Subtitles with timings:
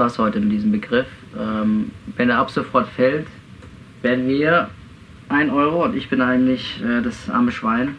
[0.00, 1.06] War's heute mit diesem Begriff.
[1.38, 3.26] Ähm, wenn er ab sofort fällt,
[4.00, 4.70] werden wir
[5.28, 7.96] 1 Euro und ich bin eigentlich äh, das arme Schwein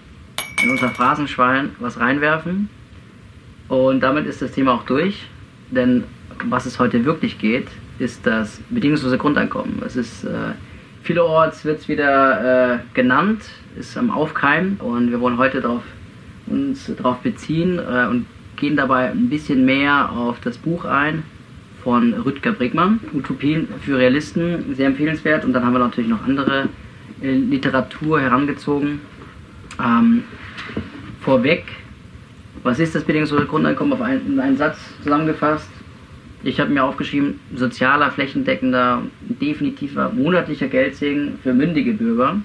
[0.63, 2.69] in unser Phrasenschwein was reinwerfen.
[3.67, 5.27] Und damit ist das Thema auch durch.
[5.69, 6.05] Denn
[6.45, 7.67] was es heute wirklich geht,
[7.99, 9.83] ist das bedingungslose Grundeinkommen.
[9.85, 10.53] Es ist äh,
[11.03, 13.43] vielerorts wird es wieder äh, genannt,
[13.77, 15.83] ist am Aufkeimen und wir wollen heute darauf,
[16.47, 21.21] uns darauf beziehen äh, und gehen dabei ein bisschen mehr auf das Buch ein
[21.83, 25.45] von Rüdger Bregmann, Utopien für Realisten, sehr empfehlenswert.
[25.45, 26.69] Und dann haben wir natürlich noch andere
[27.21, 29.01] äh, Literatur herangezogen.
[29.79, 30.23] Ähm,
[31.21, 31.65] vorweg,
[32.63, 35.69] was ist das bedingungslose Grundeinkommen auf einen, in einen Satz zusammengefasst?
[36.43, 42.41] Ich habe mir aufgeschrieben, sozialer, flächendeckender, definitiver, monatlicher Geldsegen für mündige Bürger.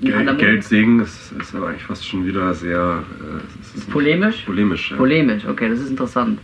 [0.00, 4.42] Geld, Geldsegen ist, ist, aber eigentlich fast schon wieder sehr äh, polemisch.
[4.44, 4.96] Polemisch, ja.
[4.96, 6.40] Polemisch, okay, das ist interessant.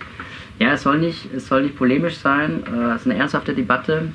[0.60, 2.62] Ja, es soll nicht, es soll nicht polemisch sein.
[2.66, 4.12] Äh, es ist eine ernsthafte Debatte.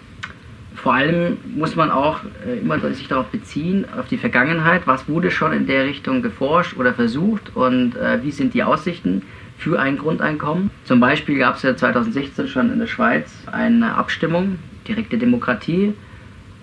[0.76, 4.86] Vor allem muss man auch äh, immer sich darauf beziehen, auf die Vergangenheit.
[4.86, 9.24] Was wurde schon in der Richtung geforscht oder versucht und äh, wie sind die Aussichten
[9.58, 10.70] für ein Grundeinkommen?
[10.84, 15.96] Zum Beispiel gab es ja 2016 schon in der Schweiz eine Abstimmung, direkte Demokratie.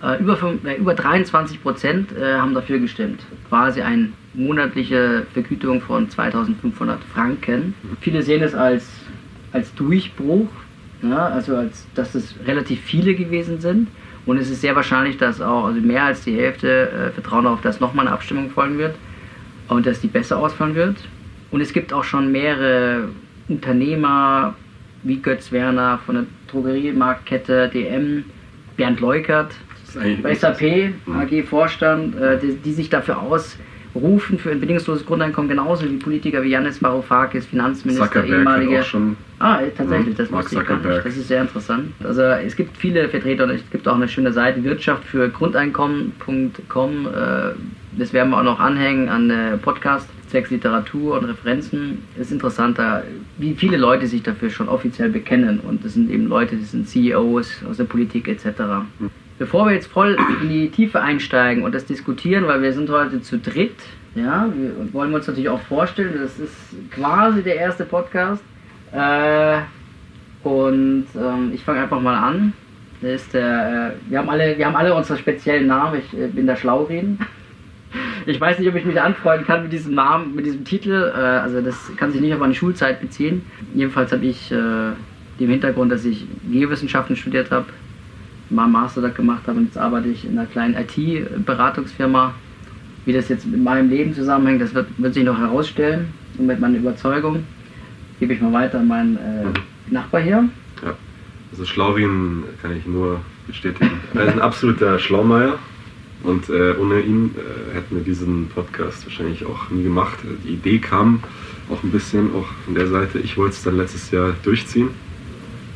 [0.02, 3.24] Äh, über, 5, äh, über 23 Prozent äh, haben dafür gestimmt.
[3.48, 7.74] Quasi eine monatliche Vergütung von 2500 Franken.
[8.00, 8.88] Viele sehen es als,
[9.52, 10.48] als Durchbruch,
[11.02, 13.88] ja, also als, dass es relativ viele gewesen sind.
[14.24, 17.60] Und es ist sehr wahrscheinlich, dass auch also mehr als die Hälfte äh, vertrauen darauf,
[17.60, 18.94] dass nochmal eine Abstimmung folgen wird
[19.68, 20.96] und dass die besser ausfallen wird.
[21.50, 23.08] Und es gibt auch schon mehrere
[23.48, 24.54] Unternehmer
[25.02, 28.24] wie Götz Werner von der Drogeriemarktkette DM,
[28.76, 29.52] Bernd Leukert,
[29.84, 33.20] SAP, AG Vorstand, äh, die, die, sich dafür
[33.94, 38.80] ausrufen für ein bedingungsloses Grundeinkommen, genauso wie Politiker wie Janis Varoufakis, Finanzminister, Zuckerberg ehemalige.
[38.80, 41.04] Auch schon ah, äh, tatsächlich, das wusste ich gar nicht.
[41.04, 41.92] Das ist sehr interessant.
[42.02, 47.06] Also es gibt viele Vertreter und es gibt auch eine schöne Seite, Wirtschaft für Grundeinkommen.com.
[47.06, 53.04] Äh, das werden wir auch noch anhängen an Podcast zwecks Literatur und Referenzen ist interessanter,
[53.36, 55.60] wie viele Leute sich dafür schon offiziell bekennen.
[55.60, 58.46] Und das sind eben Leute, die sind CEOs aus der Politik etc.
[59.42, 63.22] Bevor wir jetzt voll in die Tiefe einsteigen und das diskutieren, weil wir sind heute
[63.22, 63.74] zu dritt,
[64.14, 66.54] ja, wir wollen uns natürlich auch vorstellen, das ist
[66.92, 68.40] quasi der erste Podcast.
[68.92, 69.56] Äh,
[70.44, 72.52] und ähm, ich fange einfach mal an.
[73.00, 75.98] Das ist der, äh, wir, haben alle, wir haben alle unsere speziellen Namen.
[75.98, 77.18] Ich äh, bin der Schlaureden.
[78.24, 81.12] Ich weiß nicht, ob ich mich anfreunden kann mit diesem Namen, mit diesem Titel.
[81.14, 83.44] Äh, also das kann sich nicht auf meine Schulzeit beziehen.
[83.74, 84.56] Jedenfalls habe ich äh,
[85.40, 87.66] den Hintergrund, dass ich Geowissenschaften studiert habe
[88.52, 92.34] mal Master gemacht habe und jetzt arbeite ich in einer kleinen IT-Beratungsfirma.
[93.04, 96.12] Wie das jetzt mit meinem Leben zusammenhängt, das wird, wird sich noch herausstellen.
[96.38, 97.44] Und mit meiner Überzeugung
[98.20, 100.48] gebe ich mal weiter an meinen äh, Nachbar hier.
[100.84, 100.94] Ja,
[101.50, 103.90] also Schlauwin kann ich nur bestätigen.
[104.14, 105.58] Er ist ein absoluter Schlaumeier.
[106.22, 110.18] Und äh, ohne ihn äh, hätten wir diesen Podcast wahrscheinlich auch nie gemacht.
[110.44, 111.20] Die Idee kam
[111.68, 113.18] auch ein bisschen auch von der Seite.
[113.18, 114.90] Ich wollte es dann letztes Jahr durchziehen.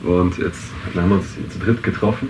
[0.05, 2.29] Und jetzt haben wir uns zu dritt getroffen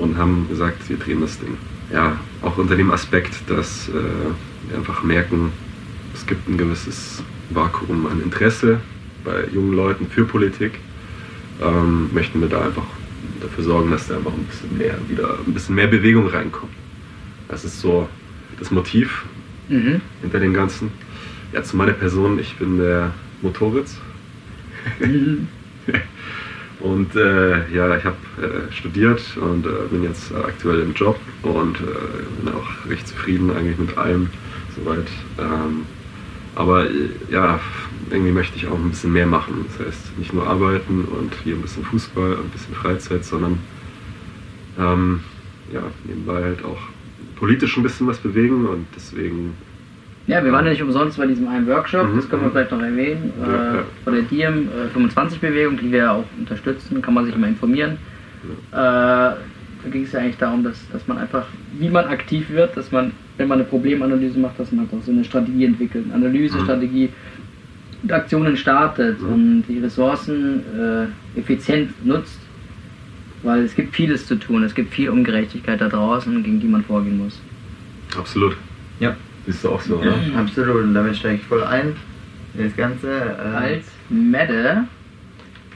[0.00, 1.56] und haben gesagt, wir drehen das Ding.
[1.92, 5.52] Ja, auch unter dem Aspekt, dass äh, wir einfach merken,
[6.14, 8.80] es gibt ein gewisses Vakuum an Interesse
[9.24, 10.78] bei jungen Leuten für Politik,
[11.60, 12.86] ähm, möchten wir da einfach
[13.40, 16.72] dafür sorgen, dass da einfach ein bisschen mehr wieder ein bisschen mehr Bewegung reinkommt.
[17.48, 18.08] Das ist so
[18.58, 19.24] das Motiv
[19.68, 20.00] mhm.
[20.22, 20.90] hinter dem Ganzen.
[21.52, 23.12] Ja, zu meiner Person, ich bin der
[23.42, 23.98] Motoritz.
[25.00, 25.48] Mhm.
[26.80, 31.76] Und äh, ja, ich habe äh, studiert und äh, bin jetzt aktuell im Job und
[31.80, 34.30] äh, bin auch recht zufrieden eigentlich mit allem
[34.74, 35.06] soweit.
[35.38, 35.84] Ähm,
[36.54, 37.60] aber äh, ja,
[38.10, 39.66] irgendwie möchte ich auch ein bisschen mehr machen.
[39.68, 43.58] Das heißt, nicht nur arbeiten und hier ein bisschen Fußball und ein bisschen Freizeit, sondern
[44.78, 45.20] ähm,
[45.72, 46.80] ja, nebenbei halt auch
[47.36, 49.54] politisch ein bisschen was bewegen und deswegen
[50.30, 52.16] ja, wir waren ja nicht umsonst bei diesem einen Workshop, mhm.
[52.16, 52.52] das können wir mhm.
[52.52, 53.84] vielleicht noch erwähnen, ja, äh, ja.
[54.04, 57.98] von der DIEM äh, 25-Bewegung, die wir auch unterstützen, kann man sich immer informieren.
[58.72, 59.32] Ja.
[59.32, 59.36] Äh,
[59.82, 61.46] da ging es ja eigentlich darum, dass, dass man einfach,
[61.78, 65.04] wie man aktiv wird, dass man, wenn man eine Problemanalyse macht, dass man halt auch
[65.04, 68.02] so eine Strategie entwickelt, eine Analysestrategie mhm.
[68.04, 69.32] und Aktionen startet mhm.
[69.32, 72.38] und die Ressourcen äh, effizient nutzt,
[73.42, 76.84] weil es gibt vieles zu tun, es gibt viel Ungerechtigkeit da draußen, gegen die man
[76.84, 77.40] vorgehen muss.
[78.16, 78.56] Absolut.
[79.00, 79.16] Ja.
[79.46, 80.16] Bist du auch so, oder?
[80.16, 80.36] Mhm.
[80.36, 81.96] Absolut, und damit steige ich voll ein.
[82.54, 83.08] Das Ganze.
[83.08, 84.84] Äh, Als Mette.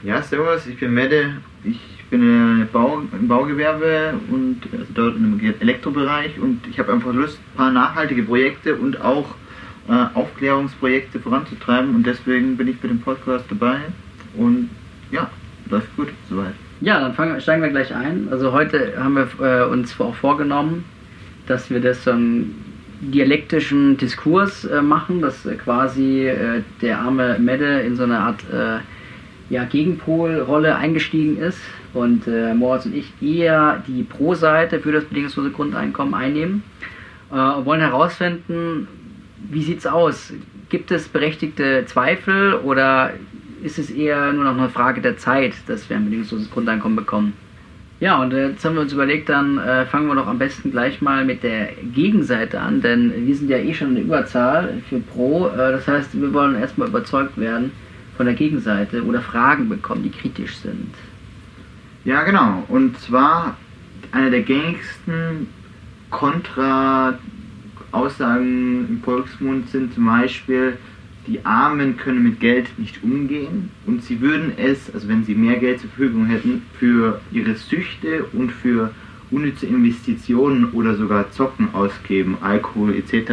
[0.03, 1.35] Ja, servus, ich bin Mette.
[1.63, 1.81] Ich
[2.11, 7.57] bin Bau, im Baugewerbe und also dort im Elektrobereich und ich habe einfach Lust, ein
[7.57, 9.35] paar nachhaltige Projekte und auch
[9.89, 13.79] äh, Aufklärungsprojekte voranzutreiben und deswegen bin ich bei dem Podcast dabei
[14.37, 14.71] und
[15.11, 15.31] ja,
[15.71, 16.55] läuft gut soweit.
[16.81, 18.29] Ja, dann fangen, steigen wir gleich ein.
[18.31, 20.85] Also heute haben wir äh, uns auch vorgenommen,
[21.47, 22.64] dass wir das so einen
[23.01, 28.41] dialektischen Diskurs äh, machen, dass äh, quasi äh, der arme Medde in so eine Art
[28.53, 28.79] äh,
[29.51, 31.61] ja, Gegenpolrolle eingestiegen ist
[31.93, 36.63] und äh, Moritz und ich eher die Pro-Seite für das bedingungslose Grundeinkommen einnehmen
[37.31, 38.89] äh, und wollen herausfinden,
[39.51, 40.33] wie sieht es aus?
[40.71, 43.13] Gibt es berechtigte Zweifel oder
[43.63, 47.35] ist es eher nur noch eine Frage der Zeit, dass wir ein bedingungsloses Grundeinkommen bekommen?
[48.01, 51.01] Ja, und jetzt haben wir uns überlegt, dann äh, fangen wir doch am besten gleich
[51.01, 55.49] mal mit der Gegenseite an, denn wir sind ja eh schon eine Überzahl für Pro.
[55.49, 57.71] Äh, das heißt, wir wollen erstmal überzeugt werden
[58.17, 60.93] von der Gegenseite oder Fragen bekommen, die kritisch sind.
[62.05, 62.65] Ja, genau.
[62.69, 63.57] Und zwar
[64.13, 65.49] eine der gängigsten
[66.11, 70.77] Kontra-Aussagen im Volksmund sind zum Beispiel,
[71.27, 75.59] die Armen können mit Geld nicht umgehen und sie würden es, also wenn sie mehr
[75.59, 78.91] Geld zur Verfügung hätten, für ihre Süchte und für
[79.31, 83.33] unnütze Investitionen oder sogar Zocken ausgeben, Alkohol etc.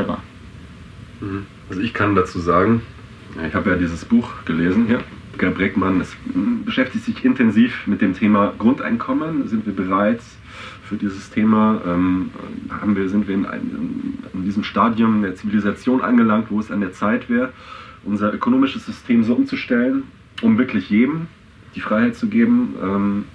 [1.19, 1.45] Mhm.
[1.69, 2.81] Also ich kann dazu sagen,
[3.47, 5.01] ich habe ja dieses Buch gelesen hier.
[5.37, 6.15] Gerb Breckmann es
[6.65, 9.47] beschäftigt sich intensiv mit dem Thema Grundeinkommen.
[9.47, 10.19] Sind wir bereit
[10.91, 11.81] für dieses Thema?
[11.87, 12.31] Ähm,
[12.69, 16.81] haben wir, sind wir in, einem, in diesem Stadium der Zivilisation angelangt, wo es an
[16.81, 17.53] der Zeit wäre,
[18.03, 20.03] unser ökonomisches System so umzustellen,
[20.41, 21.27] um wirklich jedem
[21.75, 23.25] die Freiheit zu geben, ähm,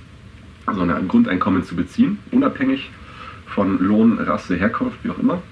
[0.67, 2.91] also ein Grundeinkommen zu beziehen, unabhängig
[3.47, 5.43] von Lohn, Rasse, Herkunft, wie auch immer.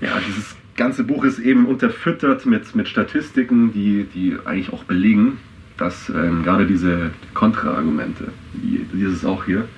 [0.00, 5.38] Ja, dieses ganze Buch ist eben unterfüttert mit, mit Statistiken, die, die eigentlich auch belegen,
[5.76, 9.68] dass ähm, gerade diese Kontraargumente, wie dieses auch hier,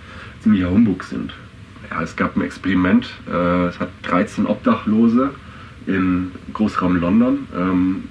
[0.41, 1.35] ziemlicher Humbug sind.
[1.91, 5.31] Ja, es gab ein Experiment, äh, es hat 13 Obdachlose
[5.87, 8.05] im Großraum London ähm,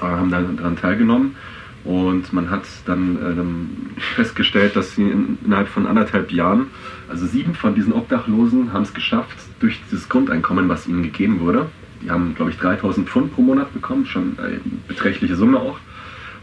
[0.00, 1.36] haben daran teilgenommen
[1.84, 6.66] und man hat dann äh, festgestellt, dass sie in, innerhalb von anderthalb Jahren,
[7.08, 11.66] also sieben von diesen Obdachlosen haben es geschafft, durch dieses Grundeinkommen, was ihnen gegeben wurde,
[12.02, 15.78] die haben, glaube ich, 3000 Pfund pro Monat bekommen, schon eine beträchtliche Summe auch.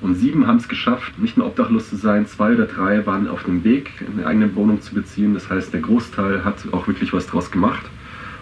[0.01, 3.43] Und sieben haben es geschafft, nicht nur obdachlos zu sein, zwei oder drei waren auf
[3.43, 5.33] dem Weg, eine eigene Wohnung zu beziehen.
[5.33, 7.85] Das heißt, der Großteil hat auch wirklich was draus gemacht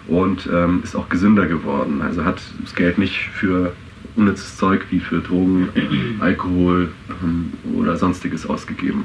[0.06, 2.02] und ähm, ist auch gesünder geworden.
[2.02, 3.72] Also hat das Geld nicht für
[4.16, 5.68] unnützes Zeug wie für Drogen,
[6.20, 6.90] Alkohol
[7.22, 9.04] ähm, oder sonstiges ausgegeben.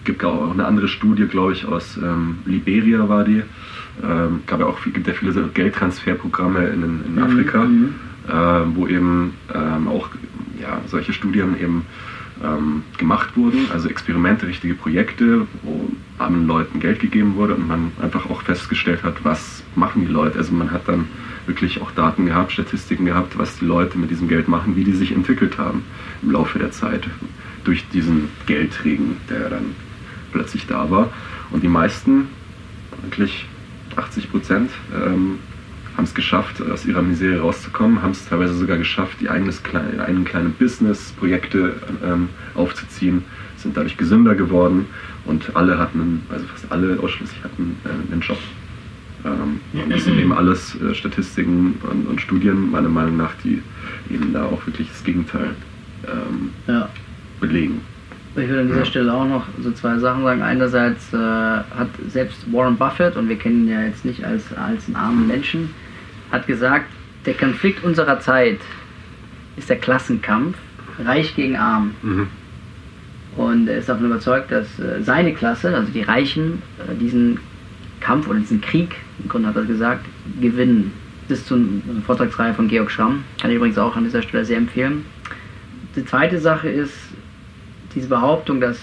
[0.00, 3.42] Es gibt auch eine andere Studie, glaube ich, aus ähm, Liberia war die.
[4.02, 7.94] Ähm, gab ja auch gibt ja viele Geldtransferprogramme in, in mhm, Afrika, mhm.
[8.26, 10.08] äh, wo eben ähm, auch
[10.60, 11.86] ja, solche Studien eben
[12.42, 17.92] ähm, gemacht wurden, also Experimente, richtige Projekte, wo armen Leuten Geld gegeben wurde und man
[18.00, 20.38] einfach auch festgestellt hat, was machen die Leute.
[20.38, 21.08] Also man hat dann
[21.46, 24.92] wirklich auch Daten gehabt, Statistiken gehabt, was die Leute mit diesem Geld machen, wie die
[24.92, 25.84] sich entwickelt haben
[26.22, 27.08] im Laufe der Zeit
[27.64, 29.74] durch diesen Geldregen, der dann
[30.32, 31.10] plötzlich da war.
[31.50, 32.28] Und die meisten,
[33.02, 33.46] wirklich
[33.96, 35.40] 80 Prozent, ähm,
[35.96, 40.02] haben es geschafft, aus ihrer Misere rauszukommen, haben es teilweise sogar geschafft, ihr eigenes kleine,
[40.04, 43.24] eigene kleine Business-Projekte ähm, aufzuziehen,
[43.56, 44.86] sind dadurch gesünder geworden
[45.24, 48.38] und alle hatten, also fast alle ausschließlich hatten äh, einen Job.
[49.24, 53.62] Ähm, und das sind eben alles äh, Statistiken und, und, Studien, meiner Meinung nach, die
[54.10, 55.54] eben da auch wirklich das Gegenteil
[56.06, 56.88] ähm, ja.
[57.40, 57.82] belegen.
[58.36, 58.84] Ich würde an dieser.
[58.84, 60.42] Stelle auch noch so zwei Sachen sagen.
[60.42, 64.86] Einerseits äh, hat selbst Warren Buffett, und wir kennen ihn ja jetzt nicht als, als
[64.86, 65.70] einen armen Menschen,
[66.30, 66.86] hat gesagt,
[67.26, 68.60] der Konflikt unserer Zeit
[69.56, 70.56] ist der Klassenkampf,
[71.04, 71.94] reich gegen arm.
[72.02, 72.28] Mhm.
[73.36, 77.38] Und er ist davon überzeugt, dass äh, seine Klasse, also die Reichen, äh, diesen
[78.00, 80.04] Kampf oder diesen Krieg, im Grunde hat er gesagt,
[80.40, 80.92] gewinnen.
[81.28, 84.44] Das ist so eine Vortragsreihe von Georg Schramm, kann ich übrigens auch an dieser Stelle
[84.44, 85.04] sehr empfehlen.
[85.94, 86.94] Die zweite Sache ist
[87.94, 88.78] diese Behauptung, dass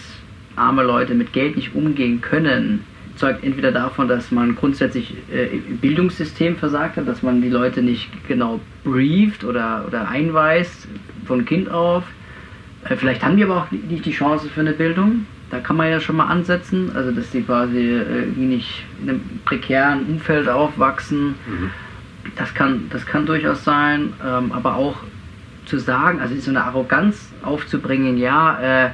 [0.55, 2.83] arme Leute mit Geld nicht umgehen können,
[3.15, 7.81] zeugt entweder davon, dass man grundsätzlich äh, im Bildungssystem versagt hat, dass man die Leute
[7.81, 10.87] nicht genau brieft oder, oder einweist
[11.25, 12.03] von Kind auf.
[12.85, 15.25] Äh, vielleicht haben die aber auch nicht die Chance für eine Bildung.
[15.49, 19.21] Da kann man ja schon mal ansetzen, also dass die quasi äh, nicht in einem
[19.45, 21.35] prekären Umfeld aufwachsen.
[21.47, 21.71] Mhm.
[22.35, 24.97] Das, kann, das kann durchaus sein, ähm, aber auch
[25.67, 28.89] zu sagen, also so eine Arroganz aufzubringen, ja, äh,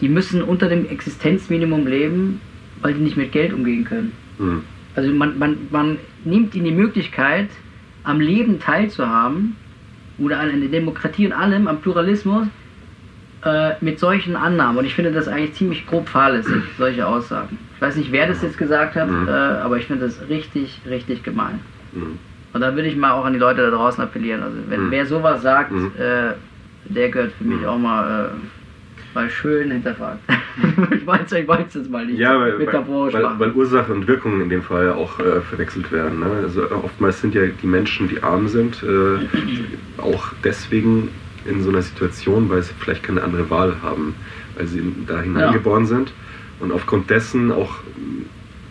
[0.00, 2.40] die müssen unter dem Existenzminimum leben,
[2.82, 4.12] weil die nicht mit Geld umgehen können.
[4.38, 4.62] Mhm.
[4.96, 7.48] Also man, man, man nimmt ihnen die Möglichkeit,
[8.02, 9.56] am Leben teilzuhaben
[10.18, 12.46] oder an der Demokratie und allem, am Pluralismus,
[13.44, 14.78] äh, mit solchen Annahmen.
[14.78, 17.58] Und ich finde das eigentlich ziemlich grob fahrlässig, solche Aussagen.
[17.76, 19.28] Ich weiß nicht, wer das jetzt gesagt hat, mhm.
[19.28, 21.60] äh, aber ich finde das richtig, richtig gemein.
[21.92, 22.18] Mhm.
[22.54, 24.42] Und da würde ich mal auch an die Leute da draußen appellieren.
[24.42, 24.90] Also wenn mhm.
[24.90, 25.92] wer sowas sagt, mhm.
[25.98, 26.32] äh,
[26.86, 27.66] der gehört für mich mhm.
[27.66, 28.30] auch mal
[29.14, 30.18] War schön hinterfragt.
[30.92, 32.18] ich weiß ich weiß es mal nicht.
[32.18, 36.20] Ja, weil, weil, weil, weil, Ursache und Wirkung in dem Fall auch äh, verwechselt werden.
[36.20, 36.26] Ne?
[36.42, 41.10] Also oftmals sind ja die Menschen, die arm sind, äh, auch deswegen
[41.44, 44.14] in so einer Situation, weil sie vielleicht keine andere Wahl haben,
[44.56, 45.88] weil sie da hineingeboren ja.
[45.88, 46.12] sind
[46.60, 47.76] und aufgrund dessen auch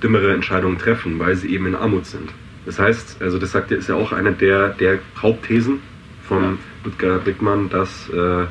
[0.02, 2.30] dümmere Entscheidungen treffen, weil sie eben in Armut sind.
[2.66, 5.80] Das heißt, also das sagt ist ja auch eine der, der Hauptthesen
[6.28, 6.58] von ja.
[6.86, 8.46] Ludger Brickmann, dass äh,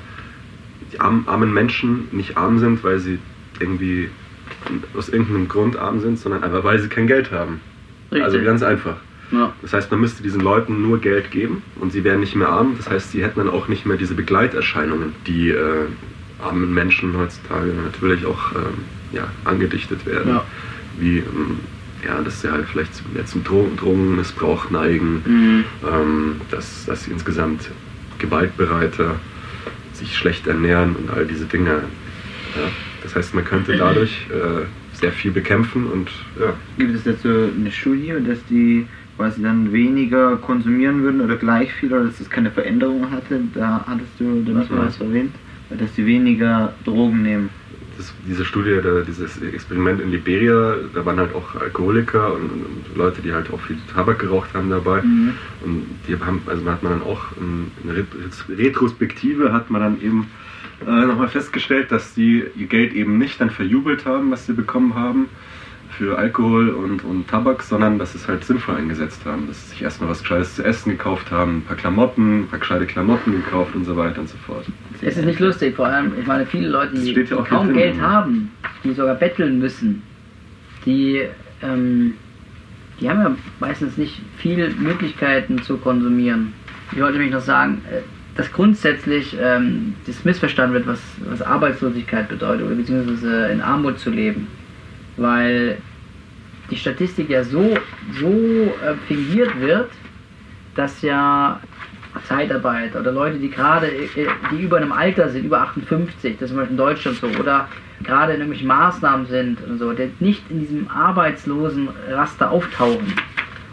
[0.93, 3.19] die armen Menschen nicht arm sind, weil sie
[3.59, 4.11] irgendwie
[4.95, 7.61] aus irgendeinem Grund arm sind, sondern einfach weil sie kein Geld haben.
[8.11, 8.25] Richtig.
[8.25, 8.97] Also ganz einfach.
[9.31, 9.53] Ja.
[9.63, 12.75] Das heißt, man müsste diesen Leuten nur Geld geben und sie wären nicht mehr arm.
[12.77, 15.87] Das heißt, sie hätten dann auch nicht mehr diese Begleiterscheinungen, die äh,
[16.43, 20.29] armen Menschen heutzutage natürlich auch ähm, ja, angedichtet werden.
[20.29, 20.45] Ja.
[20.99, 21.61] Wie ähm,
[22.05, 25.65] ja, dass sie halt vielleicht mehr zum Drogen, Drogenmissbrauch neigen, mhm.
[25.87, 27.71] ähm, dass, dass sie insgesamt
[28.19, 29.17] gewaltbereiter
[29.93, 31.71] sich schlecht ernähren und all diese Dinge.
[32.57, 32.69] Ja.
[33.03, 34.65] Das heißt, man könnte dadurch äh,
[34.97, 36.53] sehr viel bekämpfen und ja.
[36.79, 41.93] Gibt es dazu eine Studie, dass die quasi dann weniger konsumieren würden oder gleich viel
[41.93, 43.41] oder dass es keine Veränderung hatte?
[43.55, 45.35] Da hattest du da was erwähnt,
[45.71, 47.51] dass sie weniger Drogen nehmen
[47.97, 52.97] das, diese Studie, da, dieses Experiment in Liberia, da waren halt auch Alkoholiker und, und
[52.97, 55.03] Leute, die halt auch viel Tabak geraucht haben dabei.
[55.03, 55.35] Mhm.
[55.65, 58.07] Und die haben, also hat man dann auch in, in
[58.57, 60.31] Retrospektive hat man dann eben
[60.87, 64.95] äh, nochmal festgestellt, dass die ihr Geld eben nicht dann verjubelt haben, was sie bekommen
[64.95, 65.29] haben,
[65.93, 69.47] für Alkohol und, und Tabak, sondern dass sie es halt sinnvoll eingesetzt haben.
[69.47, 72.59] Dass sie sich erstmal was Gescheites zu essen gekauft haben, ein paar Klamotten, ein paar
[72.59, 74.65] gescheite Klamotten gekauft und so weiter und so fort.
[75.01, 78.51] Es ist nicht lustig, vor allem, ich meine, viele Leute, die, die kaum Geld haben,
[78.83, 80.03] die sogar betteln müssen,
[80.87, 81.23] die,
[81.63, 82.15] ähm,
[83.01, 86.55] die haben ja meistens nicht viele Möglichkeiten zu konsumieren.
[86.93, 88.01] Ich wollte nämlich noch sagen, äh,
[88.35, 94.09] dass grundsätzlich ähm, das missverstanden wird, was, was Arbeitslosigkeit bedeutet oder beziehungsweise in Armut zu
[94.09, 94.49] leben
[95.17, 95.79] weil
[96.71, 97.77] die Statistik ja so,
[98.19, 99.91] so äh, fingiert wird,
[100.75, 101.61] dass ja
[102.25, 106.49] Zeitarbeit oder Leute, die gerade, äh, die über einem Alter sind, über 58, das ist
[106.49, 107.69] zum Beispiel in Deutschland so, oder
[108.03, 113.15] gerade in irgendwelchen Maßnahmen sind und so, die nicht in diesem arbeitslosen Raster auftauchen.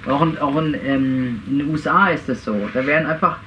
[0.08, 2.55] Auch in, auch in, ähm, in den USA ist das so.
[2.74, 3.38] Da werden einfach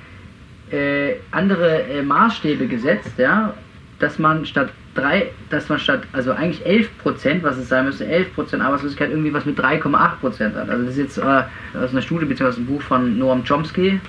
[0.71, 3.55] äh, andere äh, Maßstäbe gesetzt, ja,
[4.03, 8.05] dass man statt drei, dass man statt, also eigentlich 11 Prozent, was es sein müsste,
[8.05, 10.69] 11 Prozent Arbeitslosigkeit irgendwie was mit 3,8 Prozent hat.
[10.69, 11.45] Also das ist jetzt äh,
[11.79, 12.57] aus einer Studie bzw.
[12.57, 14.01] einem Buch von Noam Chomsky,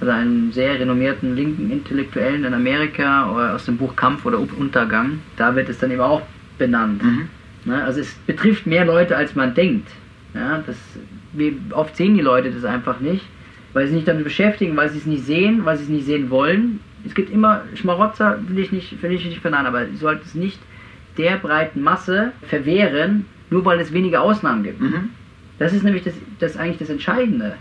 [0.00, 5.20] also einem sehr renommierten linken Intellektuellen in Amerika, oder aus dem Buch Kampf oder Untergang.
[5.36, 6.22] Da wird es dann eben auch
[6.58, 7.00] benannt.
[7.04, 7.28] Mhm.
[7.64, 7.84] Ne?
[7.84, 9.88] Also es betrifft mehr Leute, als man denkt.
[10.34, 10.76] Ja, das,
[11.32, 13.24] wie oft sehen die Leute das einfach nicht,
[13.72, 16.06] weil sie sich nicht damit beschäftigen, weil sie es nicht sehen, weil sie es nicht
[16.06, 19.96] sehen wollen es gibt immer Schmarotzer, will ich nicht, will ich nicht verneinen, aber du
[19.96, 20.58] solltest es nicht
[21.18, 24.80] der breiten Masse verwehren, nur weil es weniger Ausnahmen gibt.
[24.80, 25.10] Mhm.
[25.58, 27.56] Das ist nämlich das, das eigentlich das Entscheidende.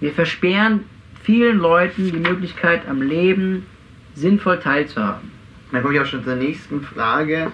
[0.00, 0.80] Wir versperren
[1.22, 3.66] vielen Leuten die Möglichkeit, am Leben
[4.14, 5.30] sinnvoll teilzuhaben.
[5.70, 7.52] Dann komme ich auch schon zur nächsten Frage.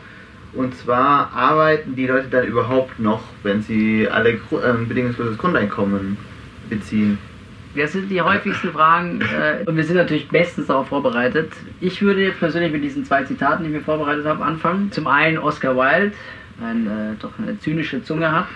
[0.54, 4.38] Und zwar arbeiten die Leute dann überhaupt noch, wenn sie alle äh,
[4.88, 6.16] bedingungsloses Grundeinkommen
[6.70, 7.18] beziehen?
[7.78, 11.52] Das sind die häufigsten Fragen äh, und wir sind natürlich bestens darauf vorbereitet.
[11.80, 14.90] Ich würde jetzt persönlich mit diesen zwei Zitaten, die ich mir vorbereitet habe, anfangen.
[14.90, 16.12] Zum einen Oscar Wilde,
[16.60, 18.46] ein, äh, doch eine zynische Zunge hat.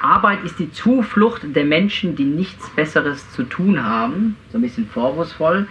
[0.00, 4.36] Arbeit ist die Zuflucht der Menschen, die nichts Besseres zu tun haben.
[4.50, 5.66] So ein bisschen vorwurfsvoll.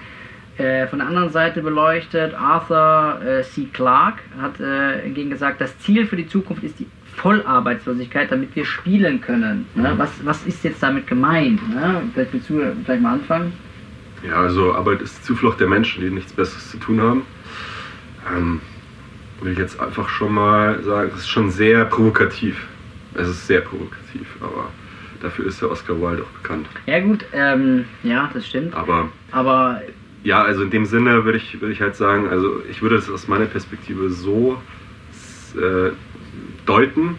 [0.58, 3.68] Äh, von der anderen Seite beleuchtet, Arthur äh, C.
[3.74, 8.66] Clarke hat äh, hingegen gesagt, das Ziel für die Zukunft ist die Vollarbeitslosigkeit, damit wir
[8.66, 9.68] spielen können.
[9.76, 9.94] Ne?
[9.94, 9.98] Mhm.
[9.98, 11.62] Was, was ist jetzt damit gemeint?
[11.70, 12.02] Ne?
[12.14, 13.54] Vielleicht willst du vielleicht mal anfangen.
[14.28, 17.24] Ja, also Arbeit ist Zuflucht der Menschen, die nichts Besseres zu tun haben.
[18.36, 18.62] Ähm,
[19.42, 22.68] will ich jetzt einfach schon mal sagen, es ist schon sehr provokativ.
[23.14, 24.70] Es ist sehr provokativ, aber
[25.22, 26.68] dafür ist der Oscar Wilde auch bekannt.
[26.86, 28.74] Ja gut, ähm, ja, das stimmt.
[28.76, 29.82] Aber, aber
[30.24, 33.10] ja, also in dem Sinne würde ich, würde ich halt sagen, also ich würde es
[33.10, 34.62] aus meiner Perspektive so
[35.56, 35.92] äh,
[36.66, 37.16] deuten,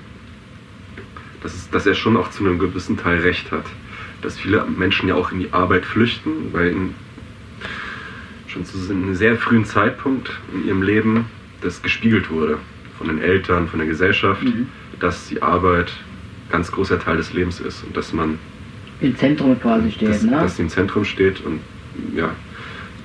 [1.43, 3.65] dass, es, dass er schon auch zu einem gewissen Teil recht hat.
[4.21, 6.95] Dass viele Menschen ja auch in die Arbeit flüchten, weil in,
[8.47, 11.27] schon zu einem sehr frühen Zeitpunkt in ihrem Leben
[11.61, 12.59] das gespiegelt wurde
[12.99, 14.69] von den Eltern, von der Gesellschaft, mhm.
[15.01, 15.93] dass die Arbeit
[16.49, 18.39] ein ganz großer Teil des Lebens ist und dass man
[19.01, 20.31] im Zentrum quasi steht, dass, ne?
[20.31, 21.61] dass sie im Zentrum steht und
[22.15, 22.31] ja,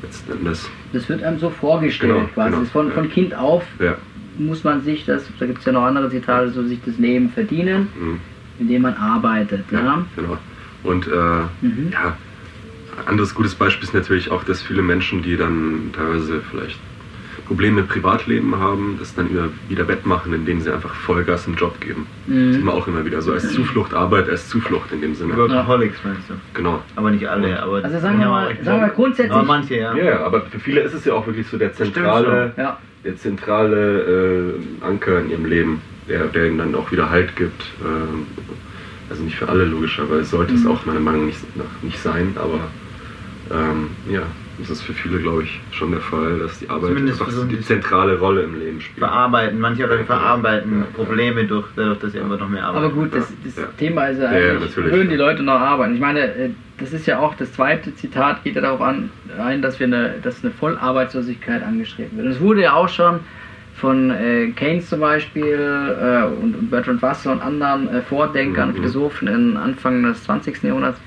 [0.03, 0.69] letzten Endes.
[0.93, 2.51] Das wird einem so vorgestellt genau, quasi.
[2.51, 3.97] Genau, von, von Kind auf ja
[4.37, 7.29] muss man sich das, da gibt es ja noch andere Zitate, so sich das Leben
[7.29, 8.19] verdienen, mhm.
[8.59, 9.65] indem man arbeitet.
[9.71, 10.05] Ja, ja?
[10.15, 10.37] genau.
[10.83, 11.89] Und äh, mhm.
[11.91, 12.15] ja,
[13.05, 16.79] anderes gutes Beispiel ist natürlich auch, dass viele Menschen, die dann teilweise vielleicht
[17.47, 21.79] Probleme im Privatleben haben, das dann wieder, wieder wettmachen, indem sie einfach Vollgas im Job
[21.79, 22.05] geben.
[22.27, 22.47] Mhm.
[22.47, 25.37] Das sieht man auch immer wieder so als Zuflucht, Arbeit als Zuflucht in dem Sinne.
[25.37, 26.33] Workaholics meinst du?
[26.53, 26.81] Genau.
[26.97, 27.83] Aber nicht alle, aber...
[27.83, 29.31] Also sagen wir mal, sagen wir grundsätzlich...
[29.31, 29.95] Aber manche, ja.
[29.95, 32.77] Ja, aber für viele ist es ja auch wirklich so der zentrale, ja.
[33.07, 37.63] Der zentrale äh, Anker in ihrem Leben, der, der ihnen dann auch wieder Halt gibt.
[37.81, 38.27] Ähm,
[39.09, 40.59] also nicht für alle logischerweise, sollte mhm.
[40.59, 42.59] es auch meiner Meinung nach nicht sein, aber
[43.49, 44.23] ähm, ja,
[44.59, 47.43] das ist für viele, glaube ich, schon der Fall, dass die Arbeit Zumindest einfach so
[47.43, 48.99] die zentrale Rolle im Leben spielt.
[48.99, 52.85] Verarbeiten, manche Leute verarbeiten ja, Probleme durch, dadurch, dass sie einfach noch mehr arbeiten.
[52.85, 55.93] Aber gut, das, das Thema ist ja eigentlich, würden die Leute noch arbeiten?
[55.93, 56.49] Ich meine, äh,
[56.79, 60.15] das ist ja auch das zweite Zitat, geht ja darauf an, ein, dass, wir eine,
[60.21, 62.25] dass eine Vollarbeitslosigkeit angestrebt wird.
[62.25, 63.19] Und es wurde ja auch schon
[63.75, 68.75] von äh, Keynes zum Beispiel äh, und, und, Bertrand Russell und anderen äh, Vordenkern, mhm.
[68.75, 70.63] Philosophen in Anfang des 20.
[70.63, 70.99] Jahrhunderts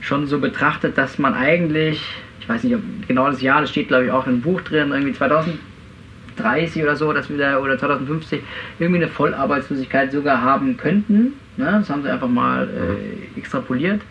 [0.00, 2.02] schon so betrachtet, dass man eigentlich
[2.44, 4.90] ich weiß nicht, ob genau das Jahr, das steht glaube ich auch im Buch drin,
[4.92, 8.42] irgendwie 2030 oder so, dass wir da, oder 2050
[8.78, 11.32] irgendwie eine Vollarbeitslosigkeit sogar haben könnten.
[11.56, 11.78] Ne?
[11.78, 14.02] Das haben sie einfach mal äh, extrapoliert.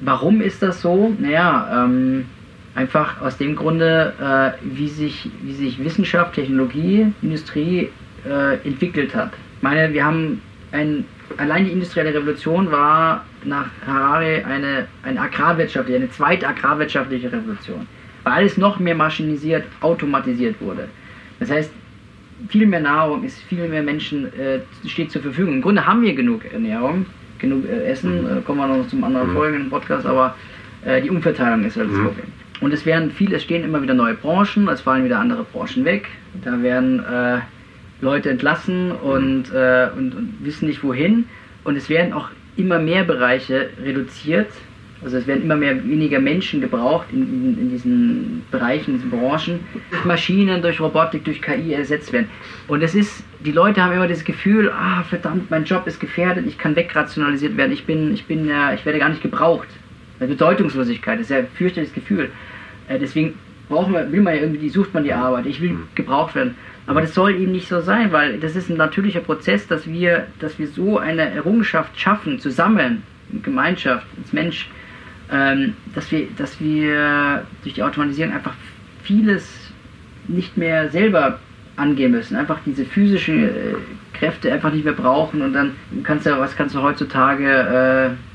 [0.00, 1.14] Warum ist das so?
[1.18, 2.24] Naja, ähm,
[2.74, 7.90] einfach aus dem Grunde, äh, wie, sich, wie sich Wissenschaft, Technologie, Industrie
[8.26, 9.32] äh, entwickelt hat.
[9.58, 10.40] Ich meine, wir haben
[10.72, 11.04] ein
[11.36, 17.86] allein die industrielle Revolution war nach Harari eine, eine agrarwirtschaftliche, eine zweite agrarwirtschaftliche Revolution,
[18.24, 20.88] weil alles noch mehr maschinisiert, automatisiert wurde.
[21.40, 21.70] Das heißt,
[22.48, 25.54] viel mehr Nahrung ist, viel mehr Menschen äh, steht zur Verfügung.
[25.54, 27.06] Im Grunde haben wir genug Ernährung,
[27.38, 29.34] genug äh, Essen, äh, kommen wir noch zum anderen mhm.
[29.34, 30.34] folgenden Podcast, aber
[30.84, 32.04] äh, die Umverteilung ist halt das mhm.
[32.06, 32.26] Problem.
[32.60, 35.84] Und es werden viele, es stehen immer wieder neue Branchen, es fallen wieder andere Branchen
[35.84, 36.08] weg.
[36.44, 37.40] Da werden äh,
[38.00, 41.24] Leute entlassen und, äh, und, und, wissen nicht wohin.
[41.64, 44.48] Und es werden auch immer mehr Bereiche reduziert.
[45.04, 49.10] Also es werden immer mehr weniger Menschen gebraucht in, in, in diesen Bereichen, in diesen
[49.10, 49.60] Branchen.
[49.90, 52.28] Durch Maschinen, durch Robotik, durch KI ersetzt werden.
[52.68, 56.46] Und es ist, die Leute haben immer das Gefühl, ah verdammt, mein Job ist gefährdet,
[56.46, 59.68] ich kann wegrationalisiert werden, ich bin, ich bin ja, ich werde gar nicht gebraucht.
[60.20, 62.30] Bedeutungslosigkeit ist ja ein fürchterliches Gefühl.
[62.88, 63.34] Äh, deswegen
[63.68, 66.54] braucht man, will man ja irgendwie, sucht man die Arbeit, ich will gebraucht werden.
[66.86, 70.26] Aber das soll eben nicht so sein, weil das ist ein natürlicher Prozess, dass wir,
[70.40, 74.68] dass wir so eine Errungenschaft schaffen, zusammen, in Gemeinschaft, als Mensch,
[75.30, 78.54] ähm, dass, wir, dass wir durch die Automatisierung einfach
[79.02, 79.72] vieles
[80.28, 81.38] nicht mehr selber
[81.76, 82.36] angehen müssen.
[82.36, 83.74] Einfach diese physischen äh,
[84.12, 85.72] Kräfte einfach nicht mehr brauchen und dann
[86.04, 88.31] kannst du, was kannst du heutzutage äh,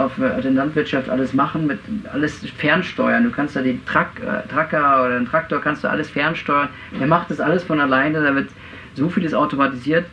[0.00, 1.78] auf äh, der Landwirtschaft alles machen, mit
[2.12, 3.24] alles fernsteuern.
[3.24, 6.68] Du kannst da den Track, äh, Tracker oder den Traktor kannst du alles fernsteuern.
[6.98, 8.48] Der macht das alles von alleine, da wird
[8.94, 10.06] so vieles automatisiert.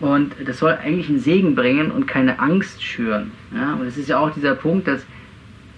[0.00, 3.32] Und das soll eigentlich einen Segen bringen und keine Angst schüren.
[3.54, 3.74] Ja?
[3.74, 5.04] Und es ist ja auch dieser Punkt, dass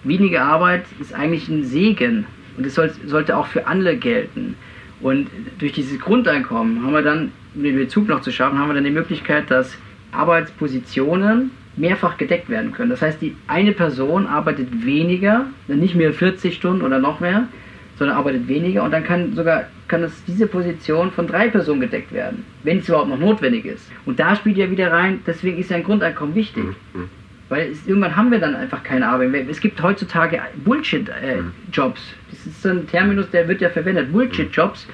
[0.05, 2.27] weniger Arbeit ist eigentlich ein Segen.
[2.57, 4.57] Und das soll, sollte auch für alle gelten.
[5.01, 8.75] Und durch dieses Grundeinkommen haben wir dann, um den Bezug noch zu schaffen, haben wir
[8.75, 9.77] dann die Möglichkeit, dass
[10.13, 12.91] Arbeitspositionen mehrfach gedeckt werden können.
[12.91, 17.49] Das heißt, die eine Person arbeitet weniger, nicht mehr 40 Stunden oder noch mehr,
[17.97, 22.13] sondern arbeitet weniger und dann kann sogar kann das, diese Position von drei Personen gedeckt
[22.13, 23.91] werden, wenn es überhaupt noch notwendig ist.
[24.07, 26.65] Und da spielt ja wieder rein, deswegen ist ja ein Grundeinkommen wichtig.
[26.65, 27.11] Mhm.
[27.49, 29.45] Weil es, irgendwann haben wir dann einfach keine Arbeit mehr.
[29.51, 32.01] Es gibt heutzutage Bullshit-Jobs.
[32.01, 34.13] Äh, das ist so ein Terminus, der wird ja verwendet.
[34.13, 34.87] Bullshit-Jobs.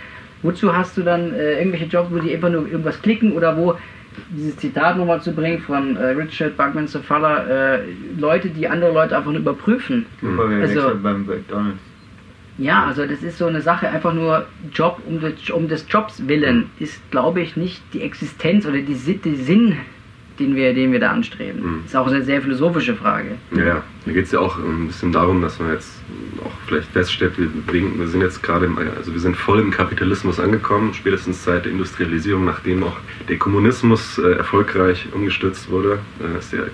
[0.42, 3.76] Wozu hast du dann äh, irgendwelche Jobs, wo die einfach nur irgendwas klicken oder wo
[4.30, 7.80] dieses Zitat nochmal zu bringen von äh, Richard Buckminster Fuller, äh,
[8.18, 10.06] Leute, die andere Leute einfach nur überprüfen.
[10.20, 10.60] Mhm.
[10.62, 11.78] Also, beim McDonalds.
[12.58, 16.26] Ja, also das ist so eine Sache, einfach nur Job um des, um des Jobs
[16.26, 19.76] willen ist, glaube ich, nicht die Existenz oder die, die Sinn
[20.38, 21.62] den wir, den wir da anstreben.
[21.62, 21.78] Mhm.
[21.82, 23.36] Das ist auch eine sehr philosophische Frage.
[23.56, 23.82] Ja, ja.
[24.04, 25.92] Mir geht es ja auch ein bisschen darum, dass man jetzt
[26.44, 29.70] auch vielleicht feststellt, wir, bewegen, wir sind jetzt gerade, im, also wir sind voll im
[29.70, 32.96] Kapitalismus angekommen, spätestens seit der Industrialisierung, nachdem auch
[33.28, 36.66] der Kommunismus äh, erfolgreich umgestürzt wurde, äh, ist der,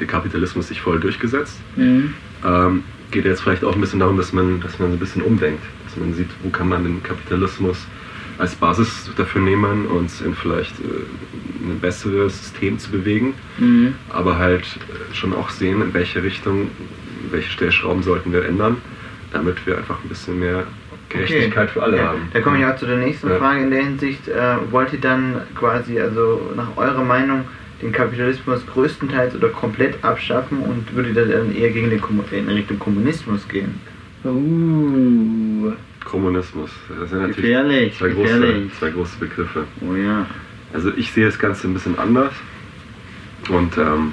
[0.00, 1.60] der, Kapitalismus sich voll durchgesetzt.
[1.76, 2.14] Mhm.
[2.44, 5.62] Ähm, geht jetzt vielleicht auch ein bisschen darum, dass man, dass man ein bisschen umdenkt,
[5.84, 7.86] dass man sieht, wo kann man den Kapitalismus
[8.38, 10.84] als Basis dafür nehmen, uns in vielleicht äh,
[11.64, 13.94] ein besseres System zu bewegen, mhm.
[14.10, 16.70] aber halt äh, schon auch sehen, in welche Richtung,
[17.30, 18.78] welche Stellschrauben sollten wir ändern,
[19.32, 20.64] damit wir einfach ein bisschen mehr
[21.08, 21.72] Gerechtigkeit okay.
[21.72, 22.04] für alle ja.
[22.08, 22.28] haben.
[22.32, 23.36] Da komme ich auch zu der nächsten ja.
[23.36, 24.28] Frage in der Hinsicht.
[24.28, 27.44] Äh, wollt ihr dann quasi, also nach eurer Meinung,
[27.82, 32.78] den Kapitalismus größtenteils oder komplett abschaffen und würde dann eher gegen den Kom in Richtung
[32.78, 33.80] Kommunismus gehen?
[34.24, 35.72] Uh.
[36.04, 36.70] Kommunismus.
[37.00, 38.68] Das sind natürlich gefährlich, zwei, gefährlich.
[38.68, 39.64] Große, zwei große Begriffe.
[39.80, 40.26] Oh ja.
[40.72, 42.32] Also ich sehe das Ganze ein bisschen anders
[43.48, 44.12] und ähm,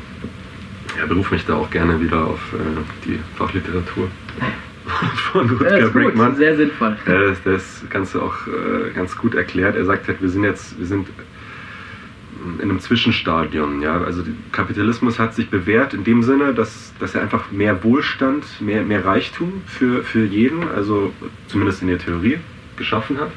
[0.98, 2.58] ja, berufe mich da auch gerne wieder auf äh,
[3.06, 4.10] die Fachliteratur.
[5.32, 6.36] von Rutger Brinkmann.
[6.36, 6.98] Sehr sinnvoll.
[7.06, 9.76] Das, das Ganze auch äh, ganz gut erklärt.
[9.76, 11.08] Er sagt halt, wir sind jetzt, wir sind
[12.58, 13.82] in einem Zwischenstadium.
[13.82, 14.02] Ja?
[14.02, 18.84] Also Kapitalismus hat sich bewährt in dem Sinne, dass, dass er einfach mehr Wohlstand, mehr,
[18.84, 21.14] mehr Reichtum für, für jeden, also
[21.48, 22.40] zumindest in der Theorie,
[22.78, 23.32] geschaffen hat.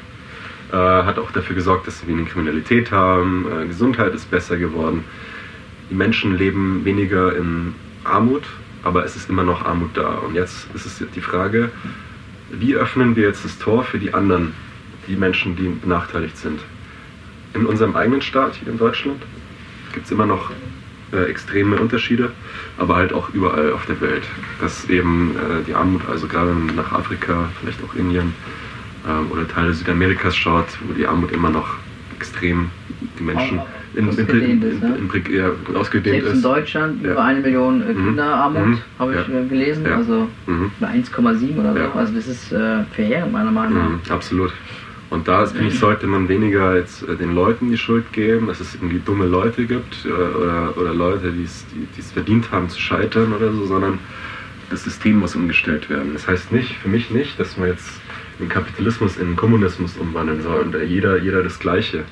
[0.71, 5.03] Äh, hat auch dafür gesorgt, dass wir weniger Kriminalität haben, äh, Gesundheit ist besser geworden.
[5.89, 8.43] Die Menschen leben weniger in Armut,
[8.83, 10.15] aber es ist immer noch Armut da.
[10.15, 11.69] Und jetzt ist es die Frage,
[12.51, 14.53] wie öffnen wir jetzt das Tor für die anderen,
[15.07, 16.59] die Menschen, die benachteiligt sind?
[17.55, 19.21] In unserem eigenen Staat hier in Deutschland
[19.93, 20.51] gibt es immer noch
[21.13, 22.31] äh, extreme Unterschiede,
[22.77, 24.23] aber halt auch überall auf der Welt.
[24.59, 28.33] Dass eben äh, die Armut, also gerade nach Afrika, vielleicht auch Indien
[29.07, 31.75] äh, oder Teile Südamerikas schaut, wo die Armut immer noch
[32.17, 32.69] extrem
[33.19, 33.61] die Menschen
[33.93, 34.97] in, in, in, ist, ne?
[34.97, 36.35] in, ja, ausgedehnt Selbst ist.
[36.35, 37.11] in Deutschland ja.
[37.11, 38.05] über eine Million äh, mhm.
[38.05, 38.77] Kinderarmut, mhm.
[38.99, 39.39] habe ich ja.
[39.39, 40.71] Äh, gelesen, also mhm.
[40.81, 41.99] 1,7 oder so.
[41.99, 43.89] Also das ist äh, verheerend meiner Meinung nach.
[43.89, 43.99] Mhm.
[44.09, 44.53] Absolut.
[45.09, 48.59] Und da finde ich, sollte man weniger jetzt äh, den Leuten die Schuld geben, dass
[48.59, 52.79] es irgendwie dumme Leute gibt oder, äh, oder, oder Leute, die es verdient haben zu
[52.79, 53.99] scheitern oder so, sondern
[54.69, 56.13] das System muss umgestellt werden.
[56.13, 58.01] Das heißt nicht, für mich nicht, dass man jetzt
[58.39, 62.03] den Kapitalismus in den Kommunismus umwandeln soll und jeder, jeder das Gleiche.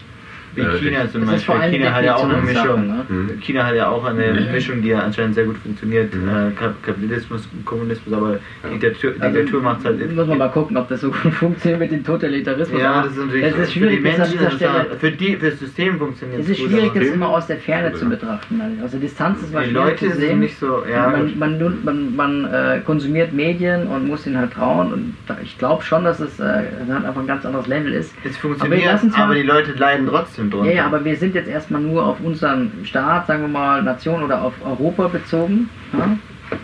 [0.56, 1.56] Wie äh, China zum Beispiel.
[1.72, 2.88] China hat ja auch eine Mischung.
[2.88, 3.06] Ne?
[3.08, 3.39] Mhm.
[3.39, 4.52] China hat ja auch eine mhm.
[4.52, 6.13] Mischung, die ja anscheinend sehr gut funktioniert.
[6.13, 6.30] Mhm.
[6.30, 6.52] Äh,
[6.86, 8.70] Kapitalismus, Kommunismus, aber ja.
[8.70, 10.16] Diktatur, also, Diktatur macht es halt.
[10.16, 12.80] Muss man mal gucken, ob das so gut funktioniert mit dem Totalitarismus.
[12.80, 15.60] Ja, das ist natürlich das ist schwierig, für die Menschen, Stelle, für, die, für das
[15.60, 16.50] System funktioniert es.
[16.50, 17.94] Es ist schwierig, das immer aus der Ferne ja.
[17.96, 18.62] zu betrachten.
[18.84, 20.39] Aus der Distanz ist es Die Leute zu sehen.
[20.39, 20.84] nicht so.
[20.89, 24.94] Ja, man man, man, man äh, konsumiert Medien und muss ihnen halt trauen.
[24.94, 26.44] Und ich glaube schon, dass es äh,
[26.89, 28.13] einfach ein ganz anderes Level ist.
[28.24, 30.70] Es funktioniert, aber, aber die Leute leiden trotzdem drunter.
[30.70, 34.24] Ja, ja, aber wir sind jetzt erstmal nur auf unseren Staat, sagen wir mal, Nation
[34.24, 35.70] oder auf Europa bezogen.
[35.94, 36.18] Ja?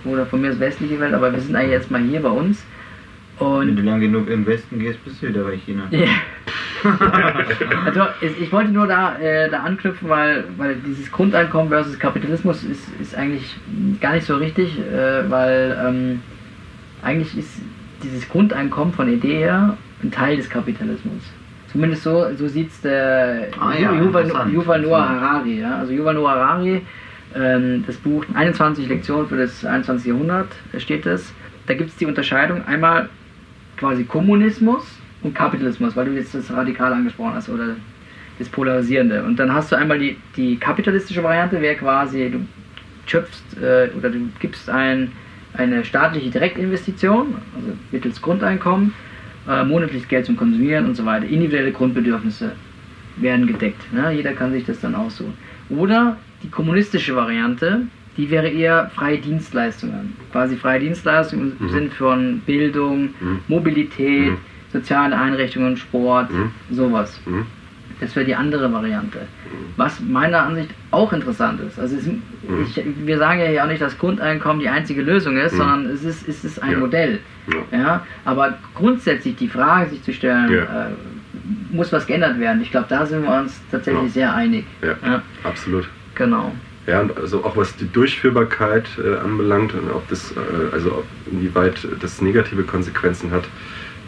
[0.06, 2.64] Oder von mir aus westliche Welt, aber wir sind eigentlich jetzt mal hier bei uns.
[3.40, 5.84] Und Wenn du lang genug im Westen gehst, bist du wieder bei China.
[5.92, 6.08] Ja.
[7.86, 12.88] also ich wollte nur da, äh, da anknüpfen, weil, weil dieses Grundeinkommen versus Kapitalismus ist,
[13.02, 13.56] ist eigentlich
[14.02, 16.22] gar nicht so richtig, äh, weil ähm,
[17.02, 17.62] eigentlich ist
[18.04, 21.24] dieses Grundeinkommen von Idee her ein Teil des Kapitalismus.
[21.72, 25.60] Zumindest so, so sieht es der ah, ja, Yuval, Yuval Noah Harari.
[25.60, 25.78] Ja?
[25.78, 26.82] Also Yuval Noah Harari,
[27.36, 30.08] ähm, das Buch 21 Lektionen für das 21.
[30.08, 31.34] Jahrhundert steht es.
[31.68, 33.10] Da gibt es die Unterscheidung einmal
[33.78, 34.84] quasi Kommunismus
[35.22, 37.76] und Kapitalismus, weil du jetzt das radikal angesprochen hast oder
[38.40, 39.24] das Polarisierende.
[39.24, 42.40] Und dann hast du einmal die, die kapitalistische Variante, wäre quasi, du
[43.06, 45.12] schöpfst äh, oder du gibst ein,
[45.54, 48.94] eine staatliche Direktinvestition, also mittels Grundeinkommen,
[49.48, 51.26] äh, monatliches Geld zum Konsumieren und so weiter.
[51.26, 52.52] Individuelle Grundbedürfnisse
[53.18, 53.92] werden gedeckt.
[53.94, 54.12] Ne?
[54.12, 55.34] Jeder kann sich das dann aussuchen.
[55.70, 57.84] Oder die kommunistische Variante,
[58.18, 60.16] die wäre eher freie Dienstleistungen.
[60.32, 61.70] Quasi freie Dienstleistungen im mhm.
[61.72, 63.40] Sinn von Bildung, mhm.
[63.48, 64.38] Mobilität, mhm.
[64.72, 66.52] soziale Einrichtungen, Sport, mhm.
[66.72, 67.20] sowas.
[68.00, 68.06] Mhm.
[68.06, 69.20] Das wäre die andere Variante.
[69.78, 71.80] Was meiner Ansicht auch interessant ist.
[71.80, 75.56] Also es, ich, wir sagen ja hier auch nicht, dass Grundeinkommen die einzige Lösung ist,
[75.56, 76.78] sondern es ist, es ist ein ja.
[76.78, 77.20] Modell.
[77.48, 77.78] Ja.
[77.78, 78.06] ja.
[78.26, 80.88] Aber grundsätzlich die Frage sich zu stellen, ja.
[80.88, 80.92] äh,
[81.72, 82.62] muss was geändert werden?
[82.62, 84.66] Ich glaube, da sind wir uns tatsächlich sehr einig.
[84.82, 85.88] Ja, absolut.
[86.16, 86.54] Genau.
[86.88, 91.06] Ja, und also auch was die Durchführbarkeit äh, anbelangt und ob das, äh, also ob,
[91.32, 93.44] inwieweit das negative Konsequenzen hat,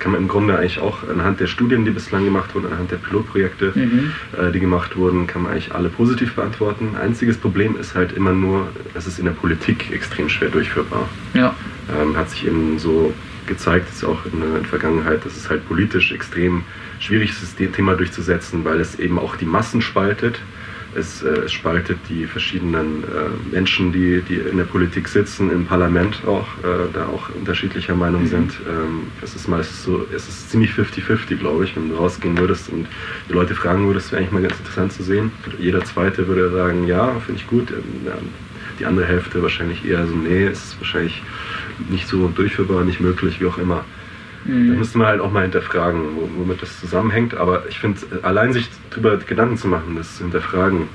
[0.02, 2.98] kann man im Grunde eigentlich auch anhand der Studien, die bislang gemacht wurden, anhand der
[2.98, 4.12] Pilotprojekte, mhm.
[4.38, 6.96] äh, die gemacht wurden, kann man eigentlich alle positiv beantworten.
[7.02, 11.08] Einziges Problem ist halt immer nur, es ist in der Politik extrem schwer durchführbar.
[11.34, 11.56] Ja.
[11.96, 13.14] Ähm, hat sich eben so
[13.46, 16.64] gezeigt, ist auch in der Vergangenheit, dass es halt politisch extrem
[17.00, 20.40] schwierig ist, das Thema durchzusetzen, weil es eben auch die Massen spaltet.
[20.96, 25.66] Es, äh, es spaltet die verschiedenen äh, Menschen, die, die in der Politik sitzen, im
[25.66, 28.28] Parlament auch, äh, da auch unterschiedlicher Meinung mhm.
[28.28, 28.54] sind.
[28.68, 32.70] Ähm, es ist meistens so, es ist ziemlich 50-50, glaube ich, wenn du rausgehen würdest
[32.70, 32.88] und
[33.30, 35.32] die Leute fragen würdest, wäre eigentlich mal ganz interessant zu sehen.
[35.60, 37.72] Jeder Zweite würde sagen, ja, finde ich gut.
[37.72, 38.30] Ähm,
[38.80, 41.22] die andere Hälfte wahrscheinlich eher so, nee, es ist wahrscheinlich
[41.90, 43.86] nicht so durchführbar, nicht möglich, wie auch immer.
[44.46, 44.70] Mhm.
[44.70, 46.02] Da müsste man halt auch mal hinterfragen,
[46.38, 47.36] womit das zusammenhängt.
[47.36, 50.90] Aber ich finde, allein sich darüber Gedanken zu machen, das zu hinterfragen,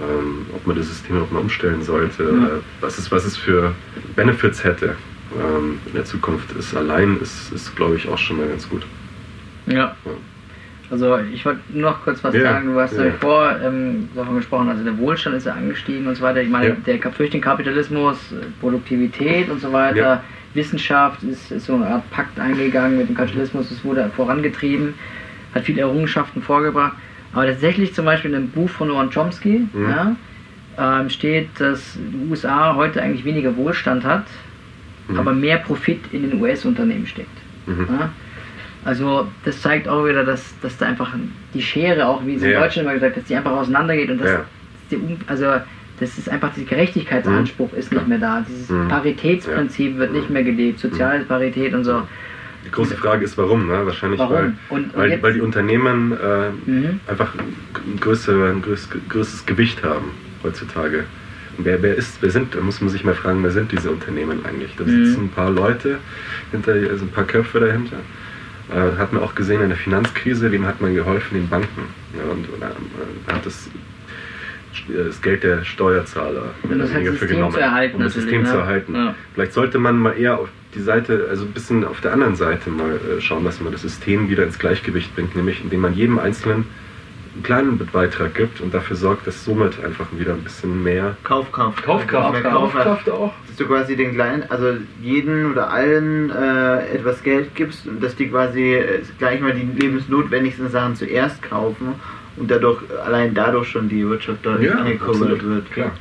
[0.00, 2.48] ähm, ob man das System auch mal umstellen sollte, mhm.
[2.80, 3.74] was, es, was es für
[4.16, 4.96] Benefits hätte
[5.38, 8.84] ähm, in der Zukunft, ist allein, ist, ist glaube ich, auch schon mal ganz gut.
[9.66, 9.96] Ja.
[10.04, 10.12] ja.
[10.90, 14.68] Also ich wollte noch kurz was ja, sagen, du hast ja vor ähm, davon gesprochen,
[14.68, 16.42] also der Wohlstand ist ja angestiegen und so weiter.
[16.42, 16.76] Ich meine, ja.
[16.86, 18.18] der Kapitalismus,
[18.60, 20.22] Produktivität und so weiter,
[20.54, 24.94] Wissenschaft ist, ist, so eine Art Pakt eingegangen mit dem Kapitalismus, es wurde vorangetrieben,
[25.54, 26.96] hat viele Errungenschaften vorgebracht.
[27.32, 29.88] Aber tatsächlich zum Beispiel in einem Buch von Noam Chomsky mhm.
[29.88, 30.16] ja,
[30.78, 34.24] ähm, steht, dass die USA heute eigentlich weniger Wohlstand hat
[35.08, 35.18] mhm.
[35.18, 37.36] aber mehr Profit in den US-Unternehmen steckt.
[37.66, 37.86] Mhm.
[37.90, 38.10] Ja?
[38.84, 41.12] Also das zeigt auch wieder, dass, dass da einfach
[41.54, 42.48] die Schere, auch wie es ja.
[42.48, 44.40] in Deutschland immer gesagt dass die einfach auseinandergeht und dass
[44.90, 45.46] die, also
[46.00, 47.78] das ist einfach dieser Gerechtigkeitsanspruch mhm.
[47.78, 48.44] ist nicht mehr da.
[48.48, 48.88] Dieses mhm.
[48.88, 51.26] Paritätsprinzip wird nicht mehr gelebt, soziale mhm.
[51.26, 52.02] Parität und so.
[52.64, 53.68] Die große Frage ist, warum?
[53.68, 53.84] Ne?
[53.84, 54.34] Wahrscheinlich, warum?
[54.34, 57.00] Weil, und, und weil, die Unternehmen äh, mhm.
[57.06, 61.04] einfach ein, größere, ein größeres, größeres Gewicht haben heutzutage.
[61.56, 63.90] Und wer, wer ist, wer sind, da muss man sich mal fragen, wer sind diese
[63.90, 64.74] Unternehmen eigentlich?
[64.76, 65.26] Da sitzen mhm.
[65.26, 65.98] ein paar Leute
[66.50, 67.98] hinter, also ein paar Köpfe dahinter.
[68.70, 71.34] Äh, hat man auch gesehen in der Finanzkrise, wem hat man geholfen?
[71.34, 71.82] Den Banken.
[72.16, 73.68] Ja, und, und äh, hat das
[74.88, 78.48] das Geld der Steuerzahler um das heißt, System genommen, zu erhalten, um das System ne?
[78.50, 78.94] zu erhalten.
[78.94, 79.14] Ja.
[79.34, 82.70] Vielleicht sollte man mal eher auf die Seite, also ein bisschen auf der anderen Seite
[82.70, 86.18] mal äh, schauen, dass man das System wieder ins Gleichgewicht bringt, nämlich indem man jedem
[86.18, 86.66] Einzelnen
[87.34, 91.82] einen kleinen Beitrag gibt und dafür sorgt, dass somit einfach wieder ein bisschen mehr Kaufkraft,
[91.82, 93.32] Kaufkraft, mehr Kaufkraft auch.
[93.48, 98.14] Dass du quasi den kleinen, also jeden oder allen äh, etwas Geld gibst und dass
[98.14, 101.94] die quasi äh, gleich mal die lebensnotwendigsten Sachen zuerst kaufen
[102.36, 105.70] und dadurch allein dadurch schon die Wirtschaft deutlich ja, angekurbelt wird.
[105.72, 105.92] Klar.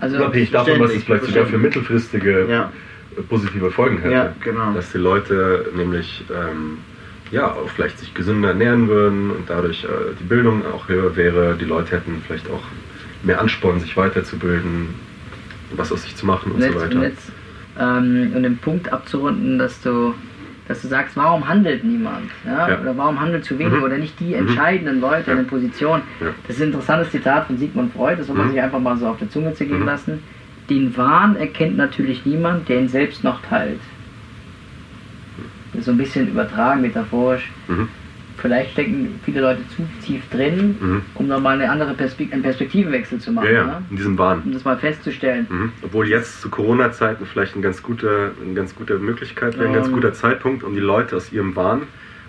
[0.00, 2.72] Also Unabhängig davon, was es vielleicht sogar für mittelfristige ja.
[3.28, 4.12] positive Folgen hätte.
[4.12, 4.72] Ja, genau.
[4.74, 6.78] Dass die Leute nämlich ähm,
[7.32, 9.88] ja, auch vielleicht sich gesünder ernähren würden und dadurch äh,
[10.20, 11.56] die Bildung auch höher wäre.
[11.58, 12.62] Die Leute hätten vielleicht auch
[13.22, 14.88] mehr Ansporn, sich weiterzubilden,
[15.74, 16.96] was aus sich zu machen und, und jetzt, so weiter.
[16.96, 17.32] Und, jetzt,
[17.80, 20.14] ähm, um den Punkt abzurunden, dass du,
[20.72, 22.30] dass du sagst, warum handelt niemand?
[22.44, 22.68] Ja?
[22.68, 22.80] ja.
[22.80, 23.74] Oder warum handelt zu wenig?
[23.74, 23.82] Mhm.
[23.82, 24.48] Oder nicht die mhm.
[24.48, 25.32] entscheidenden Leute ja.
[25.32, 26.02] in den Positionen?
[26.20, 26.28] Ja.
[26.46, 28.52] Das ist ein interessantes Zitat von Sigmund Freud, das soll man mhm.
[28.52, 29.86] sich einfach mal so auf der Zunge zergehen mhm.
[29.86, 30.22] lassen.
[30.70, 33.80] Den Wahn erkennt natürlich niemand, der ihn selbst noch teilt
[35.80, 37.50] so ein bisschen übertragen, metaphorisch.
[38.42, 41.02] Vielleicht stecken viele Leute zu tief drin, mhm.
[41.14, 43.46] um nochmal eine andere Perspekt einen Perspektivenwechsel zu machen.
[43.46, 43.82] Ja, ja, ne?
[43.88, 44.42] in diesem Wahn.
[44.44, 45.46] Um das mal festzustellen.
[45.48, 45.72] Mhm.
[45.82, 49.92] Obwohl jetzt zu Corona-Zeiten vielleicht eine ganz gute, eine ganz gute Möglichkeit wäre, ein ganz
[49.92, 51.82] guter Zeitpunkt, um die Leute aus ihrem Wahn,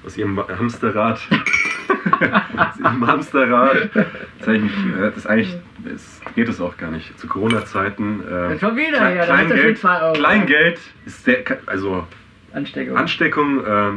[0.06, 1.20] aus ihrem Hamsterrad,
[2.58, 7.18] aus ihrem Hamsterrad, das ist eigentlich, das geht es auch gar nicht.
[7.18, 8.22] Zu Corona-Zeiten.
[8.22, 9.82] Äh, schon wieder, Klein, ja, Kleingeld,
[10.14, 12.06] Kleingeld ist sehr, also
[12.54, 12.98] Ansteckung.
[12.98, 13.92] Ansteckung äh,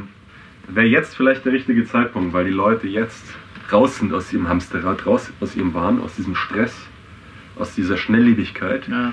[0.69, 3.25] wäre jetzt vielleicht der richtige Zeitpunkt, weil die Leute jetzt
[3.73, 6.75] raus sind aus ihrem Hamsterrad, raus aus ihrem Wahn, aus diesem Stress,
[7.57, 9.13] aus dieser Schnelllebigkeit, ja,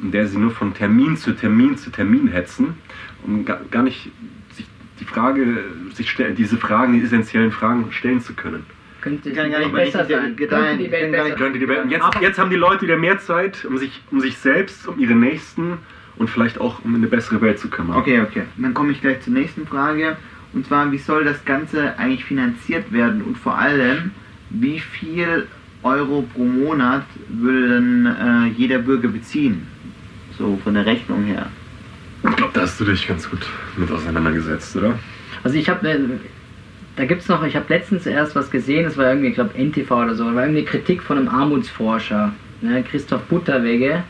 [0.00, 2.76] in der sie nur von Termin zu Termin zu Termin hetzen
[3.24, 4.10] um gar, nicht
[4.52, 4.66] sich
[5.00, 8.64] die Frage, sich stellen, diese Fragen, die essentiellen Fragen stellen zu können.
[9.00, 10.36] Könnte kann gar nicht besser sein.
[10.36, 11.30] Könnte die Welt besser.
[11.36, 11.90] Könnte die Welt.
[11.90, 15.14] Jetzt, jetzt haben die Leute wieder mehr Zeit, um sich, um sich selbst, um ihre
[15.14, 15.78] Nächsten,
[16.16, 17.96] und vielleicht auch um eine bessere Welt zu kümmern.
[17.96, 18.42] Okay, okay.
[18.56, 20.16] Dann komme ich gleich zur nächsten Frage.
[20.52, 23.22] Und zwar, wie soll das Ganze eigentlich finanziert werden?
[23.22, 24.12] Und vor allem,
[24.50, 25.46] wie viel
[25.82, 29.66] Euro pro Monat würde denn äh, jeder Bürger beziehen?
[30.36, 31.46] So von der Rechnung her.
[32.28, 33.40] Ich glaube, da hast du dich ganz gut
[33.76, 34.98] mit auseinandergesetzt, oder?
[35.44, 35.98] Also ich habe, äh,
[36.96, 39.56] da gibt es noch, ich habe letztens erst was gesehen, das war irgendwie, ich glaube,
[39.56, 44.02] NTV oder so, das war irgendwie eine Kritik von einem Armutsforscher, ne, Christoph Butterwege,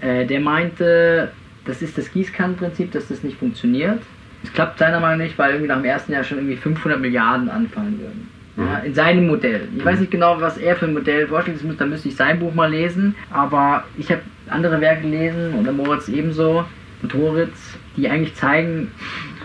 [0.00, 1.32] äh, der meinte,
[1.64, 4.02] das ist das Gießkannenprinzip, dass das nicht funktioniert.
[4.42, 7.00] Es klappt seiner Meinung nach nicht, weil irgendwie nach dem ersten Jahr schon irgendwie 500
[7.00, 8.28] Milliarden anfallen würden.
[8.56, 8.86] Ja, mhm.
[8.86, 9.68] in seinem Modell.
[9.76, 12.54] Ich weiß nicht genau, was er für ein Modell vorstellt, da müsste ich sein Buch
[12.54, 16.64] mal lesen, aber ich habe andere Werke gelesen und der Moritz ebenso
[17.02, 18.90] und Horitz, die eigentlich zeigen,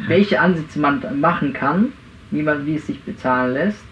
[0.07, 1.93] welche Ansätze man machen kann,
[2.31, 3.83] wie, man, wie es sich bezahlen lässt,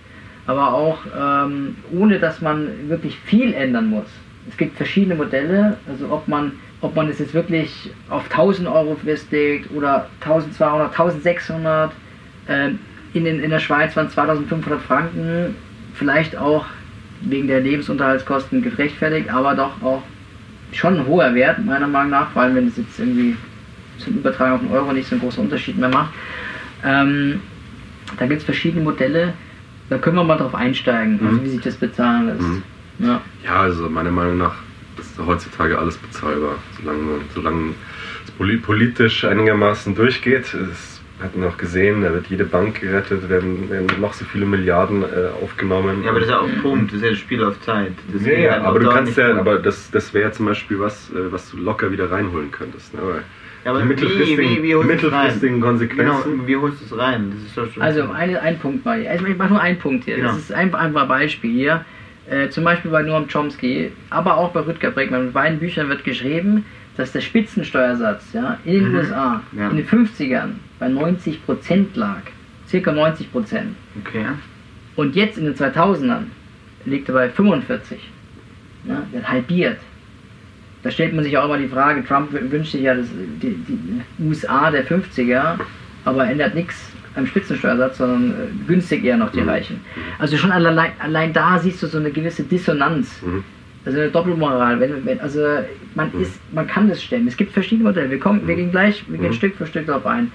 [0.48, 4.10] aber auch ähm, ohne dass man wirklich viel ändern muss
[4.50, 6.54] es gibt verschiedene Modelle, also ob man,
[6.84, 11.92] ob man es jetzt wirklich auf 1000 Euro festlegt oder 1200, 1600,
[12.48, 12.72] äh,
[13.14, 15.56] in, in, in der Schweiz waren 2500 Franken,
[15.94, 16.66] vielleicht auch
[17.22, 20.04] wegen der Lebensunterhaltskosten gerechtfertigt, aber doch auch
[20.74, 23.38] schon ein hoher Wert, meiner Meinung nach, vor allem wenn es jetzt irgendwie
[24.00, 26.12] zum Übertragen auf den Euro nicht so einen großen Unterschied mehr macht.
[26.84, 27.40] Ähm,
[28.18, 29.34] da gibt es verschiedene Modelle,
[29.90, 31.46] da können wir mal drauf einsteigen, also mhm.
[31.46, 32.42] wie sich das bezahlen lässt.
[32.42, 32.64] Mhm.
[33.00, 33.22] Ja.
[33.46, 34.56] ja, also meiner Meinung nach
[35.00, 37.74] ist heutzutage alles bezahlbar, solange, solange
[38.26, 40.54] es politisch einigermaßen durchgeht.
[40.54, 44.46] Es hat man auch gesehen, da wird jede Bank gerettet, werden, werden noch so viele
[44.46, 46.04] Milliarden äh, aufgenommen.
[46.04, 47.94] Ja, aber das ist ja auch ein Punkt, das ist ja das Spiel auf Zeit.
[48.12, 51.32] Das ja, ja aber du kannst ja, aber das, das wäre zum Beispiel was, äh,
[51.32, 52.94] was du locker wieder reinholen könntest.
[52.94, 53.02] Ne?
[53.64, 56.32] Ja, aber die mittelfristigen, wie, wie, wie mittelfristigen Konsequenzen.
[56.32, 57.34] Genau, wie holst du es rein?
[57.80, 59.06] also eine, ein Punkt mal.
[59.08, 60.18] Also ich mache nur einen Punkt hier.
[60.18, 60.30] Genau.
[60.30, 61.86] Das ist ein, ein Beispiel hier.
[62.30, 65.28] Äh, zum Beispiel bei Noam Chomsky, aber auch bei Rüdger Bregmann.
[65.28, 68.96] In beiden Büchern wird geschrieben, dass der Spitzensteuersatz ja, in den mhm.
[68.96, 69.70] USA ja.
[69.70, 72.22] in den 50ern bei 90% lag.
[72.68, 73.26] Circa 90%.
[74.06, 74.26] Okay.
[74.96, 76.24] Und jetzt in den 2000ern
[76.86, 78.00] liegt er bei 45.
[78.86, 79.80] Ja, der hat halbiert.
[80.84, 83.08] da stellt man sich auch immer die Frage, Trump wünscht sich ja das,
[83.42, 85.60] die, die USA der 50er,
[86.04, 89.50] aber ändert nichts am Spitzensteuersatz, sondern äh, günstig eher noch die mhm.
[89.50, 89.82] Reichen.
[90.20, 93.22] Also schon allein, allein da siehst du so eine gewisse Dissonanz.
[93.22, 93.44] Mhm.
[93.86, 94.80] Also eine Doppelmoral.
[94.80, 95.42] Wenn, wenn, also
[95.96, 96.22] man mhm.
[96.22, 97.28] ist, man kann das stemmen.
[97.28, 98.10] Es gibt verschiedene Modelle.
[98.10, 98.60] Wir kommen, wir mhm.
[98.60, 99.34] gehen gleich, wir gehen mhm.
[99.34, 100.32] Stück für Stück darauf ein.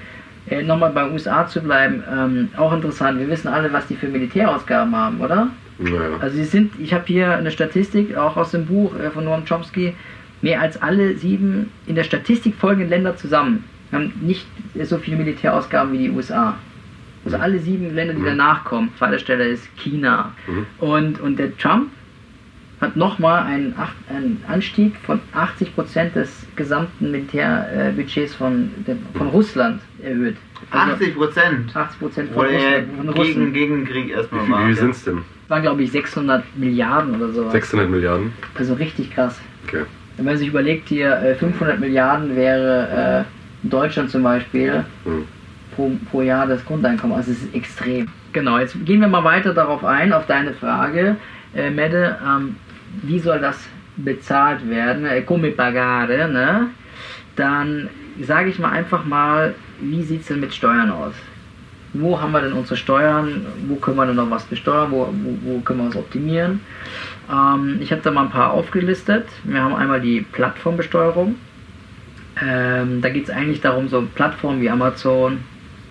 [0.48, 3.18] Äh, Nochmal bei USA zu bleiben, ähm, auch interessant.
[3.18, 5.48] Wir wissen alle, was die für Militärausgaben haben, oder?
[5.78, 6.18] Ja.
[6.20, 9.44] Also sie sind, ich habe hier eine Statistik, auch aus dem Buch äh, von Noam
[9.44, 9.94] Chomsky,
[10.40, 14.46] mehr als alle sieben in der Statistik folgenden Länder zusammen haben nicht
[14.84, 16.56] so viele Militärausgaben wie die USA.
[17.28, 17.42] Also mhm.
[17.42, 18.26] alle sieben Länder, die mhm.
[18.26, 18.88] danach kommen.
[18.96, 20.32] Zweiter Stelle ist China.
[20.46, 20.66] Mhm.
[20.78, 21.90] Und, und der Trump
[22.80, 23.74] hat nochmal einen,
[24.08, 28.70] einen Anstieg von 80 Prozent des gesamten Militärbudgets von,
[29.14, 30.36] von Russland erhöht.
[30.70, 31.76] Also 80 Prozent?
[31.76, 33.54] 80 Prozent von, Russland, von Russland.
[33.54, 35.16] Gegen, Krieg erstmal Wie, wie, wie sind es denn?
[35.42, 37.50] Das waren, glaube ich, 600 Milliarden oder so.
[37.50, 38.32] 600 Milliarden?
[38.54, 39.38] Also richtig krass.
[39.66, 39.82] Okay.
[40.16, 45.24] Wenn man sich überlegt, hier 500 äh, Milliarden wäre äh, in Deutschland zum Beispiel mhm.
[45.78, 47.16] Pro, pro Jahr das Grundeinkommen.
[47.16, 48.08] Also es ist extrem.
[48.32, 51.16] Genau, jetzt gehen wir mal weiter darauf ein, auf deine Frage,
[51.54, 52.18] äh, Mette.
[52.26, 52.56] Ähm,
[53.02, 53.56] wie soll das
[53.96, 55.06] bezahlt werden?
[55.06, 56.66] Äh, come pagare, ne?
[57.36, 57.88] Dann
[58.20, 61.14] sage ich mal einfach mal, wie sieht es denn mit Steuern aus?
[61.94, 63.46] Wo haben wir denn unsere Steuern?
[63.68, 64.90] Wo können wir denn noch was besteuern?
[64.90, 66.60] Wo, wo, wo können wir was optimieren?
[67.32, 69.26] Ähm, ich habe da mal ein paar aufgelistet.
[69.44, 71.36] Wir haben einmal die Plattformbesteuerung.
[72.44, 75.38] Ähm, da geht es eigentlich darum, so Plattformen wie Amazon,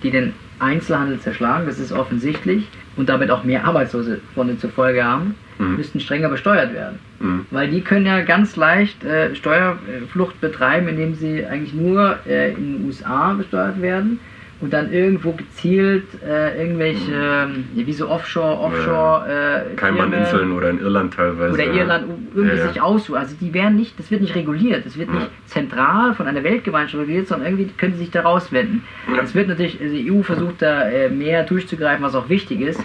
[0.04, 5.04] die den Einzelhandel zerschlagen, das ist offensichtlich, und damit auch mehr Arbeitslose von zur Folge
[5.04, 5.76] haben, mhm.
[5.76, 7.00] müssten strenger besteuert werden.
[7.20, 7.46] Mhm.
[7.52, 12.78] Weil die können ja ganz leicht äh, Steuerflucht betreiben, indem sie eigentlich nur äh, in
[12.78, 14.20] den USA besteuert werden
[14.60, 17.66] und dann irgendwo gezielt äh, irgendwelche, mhm.
[17.76, 19.26] wie so Offshore, Offshore.
[19.30, 19.58] Ja.
[19.58, 21.54] Äh, Kaimaninseln oder in Irland teilweise.
[21.54, 23.18] Oder Irland irgendwie ja, sich aussuchen.
[23.18, 27.02] Also die werden nicht, das wird nicht reguliert, das wird nicht zentral von einer Weltgemeinschaft
[27.02, 28.84] reguliert, sondern irgendwie können sie sich da rauswenden.
[29.22, 32.82] Es wird natürlich, also die EU versucht da äh, mehr durchzugreifen, was auch wichtig ist.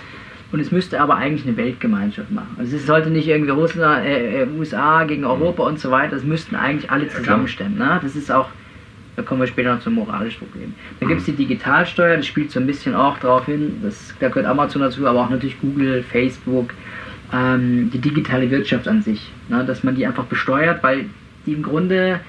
[0.52, 2.56] Und es müsste aber eigentlich eine Weltgemeinschaft machen.
[2.58, 6.16] Also es sollte nicht irgendwie Russland, äh, äh USA gegen Europa und so weiter.
[6.16, 7.78] Es müssten eigentlich alle zusammenstemmen.
[7.78, 7.98] Ne?
[8.02, 8.48] Das ist auch
[9.16, 10.74] da kommen wir später noch zum moralischen Problem.
[11.00, 14.28] Dann gibt es die Digitalsteuer, das spielt so ein bisschen auch darauf hin, das, da
[14.28, 16.72] gehört Amazon dazu, aber auch natürlich Google, Facebook,
[17.32, 19.30] ähm, die digitale Wirtschaft an sich.
[19.48, 21.06] Ne, dass man die einfach besteuert, weil
[21.44, 22.20] die im Grunde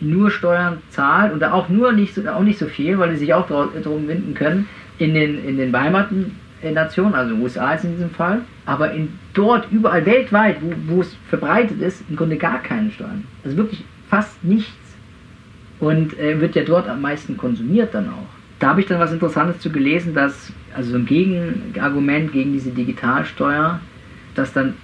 [0.00, 3.16] nur Steuern zahlt und da auch nur nicht so, auch nicht so viel, weil die
[3.16, 6.38] sich auch darum winden können, in den, in den beheimateten
[6.72, 11.16] Nationen, also USA ist in diesem Fall, aber in dort überall weltweit, wo, wo es
[11.28, 13.24] verbreitet ist, im Grunde gar keine Steuern.
[13.44, 14.81] Also wirklich fast nichts
[15.82, 18.28] und äh, wird ja dort am meisten konsumiert dann auch.
[18.60, 23.80] Da habe ich dann was Interessantes zu gelesen, dass, also ein Gegenargument gegen diese Digitalsteuer,
[24.36, 24.74] dass dann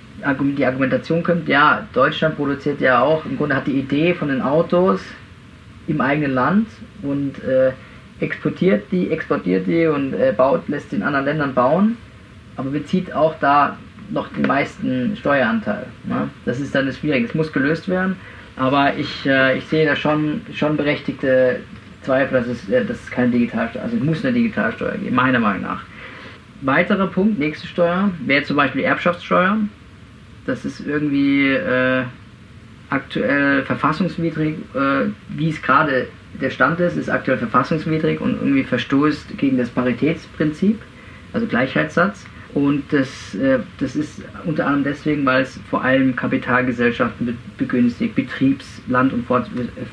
[0.56, 4.42] die Argumentation kommt, ja, Deutschland produziert ja auch, im Grunde hat die Idee von den
[4.42, 5.00] Autos
[5.86, 6.66] im eigenen Land
[7.02, 7.70] und äh,
[8.18, 11.96] exportiert die, exportiert die und äh, baut, lässt sie in anderen Ländern bauen,
[12.56, 13.78] aber bezieht auch da
[14.10, 15.86] noch den meisten Steueranteil.
[16.02, 16.28] Ne?
[16.44, 17.28] Das ist dann das Schwierige.
[17.28, 18.16] Es muss gelöst werden.
[18.58, 21.60] Aber ich, äh, ich sehe da schon, schon berechtigte
[22.02, 25.38] Zweifel, dass es, äh, dass es keine Digitalsteuer, also es muss eine Digitalsteuer geben, meiner
[25.38, 25.82] Meinung nach.
[26.62, 29.58] Weiterer Punkt, nächste Steuer, wäre zum Beispiel die Erbschaftssteuer.
[30.44, 32.02] Das ist irgendwie äh,
[32.90, 36.08] aktuell verfassungswidrig, äh, wie es gerade
[36.40, 40.80] der Stand ist, ist aktuell verfassungswidrig und irgendwie verstoßt gegen das Paritätsprinzip,
[41.32, 42.26] also Gleichheitssatz.
[42.54, 48.80] Und das, äh, das ist unter anderem deswegen, weil es vor allem Kapitalgesellschaften begünstigt, Betriebs-,
[48.88, 49.26] Land- und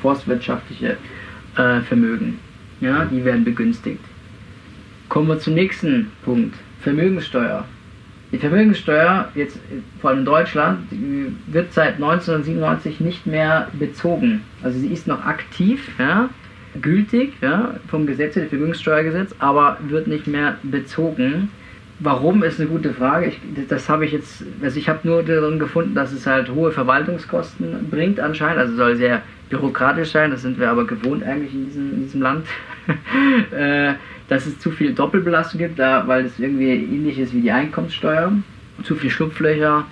[0.00, 0.96] forstwirtschaftliche
[1.56, 2.38] äh, Vermögen.
[2.80, 4.00] Ja, die werden begünstigt.
[5.08, 6.54] Kommen wir zum nächsten Punkt.
[6.80, 7.64] Vermögenssteuer.
[8.32, 9.58] Die Vermögenssteuer, jetzt
[10.00, 10.78] vor allem in Deutschland,
[11.46, 14.42] wird seit 1997 nicht mehr bezogen.
[14.62, 16.28] Also sie ist noch aktiv, ja,
[16.82, 21.50] gültig ja, vom Gesetz, dem Vermögenssteuergesetz, aber wird nicht mehr bezogen.
[21.98, 23.26] Warum ist eine gute Frage.
[23.26, 26.70] Ich, das habe ich jetzt, also ich habe nur darin gefunden, dass es halt hohe
[26.70, 28.58] Verwaltungskosten bringt anscheinend.
[28.58, 30.30] Also soll sehr bürokratisch sein.
[30.30, 32.46] Das sind wir aber gewohnt eigentlich in diesem, in diesem Land.
[33.56, 33.94] äh,
[34.28, 38.32] dass es zu viel Doppelbelastung gibt, da, weil es irgendwie ähnlich ist wie die Einkommenssteuer.
[38.82, 39.84] Zu viel Schlupflöcher.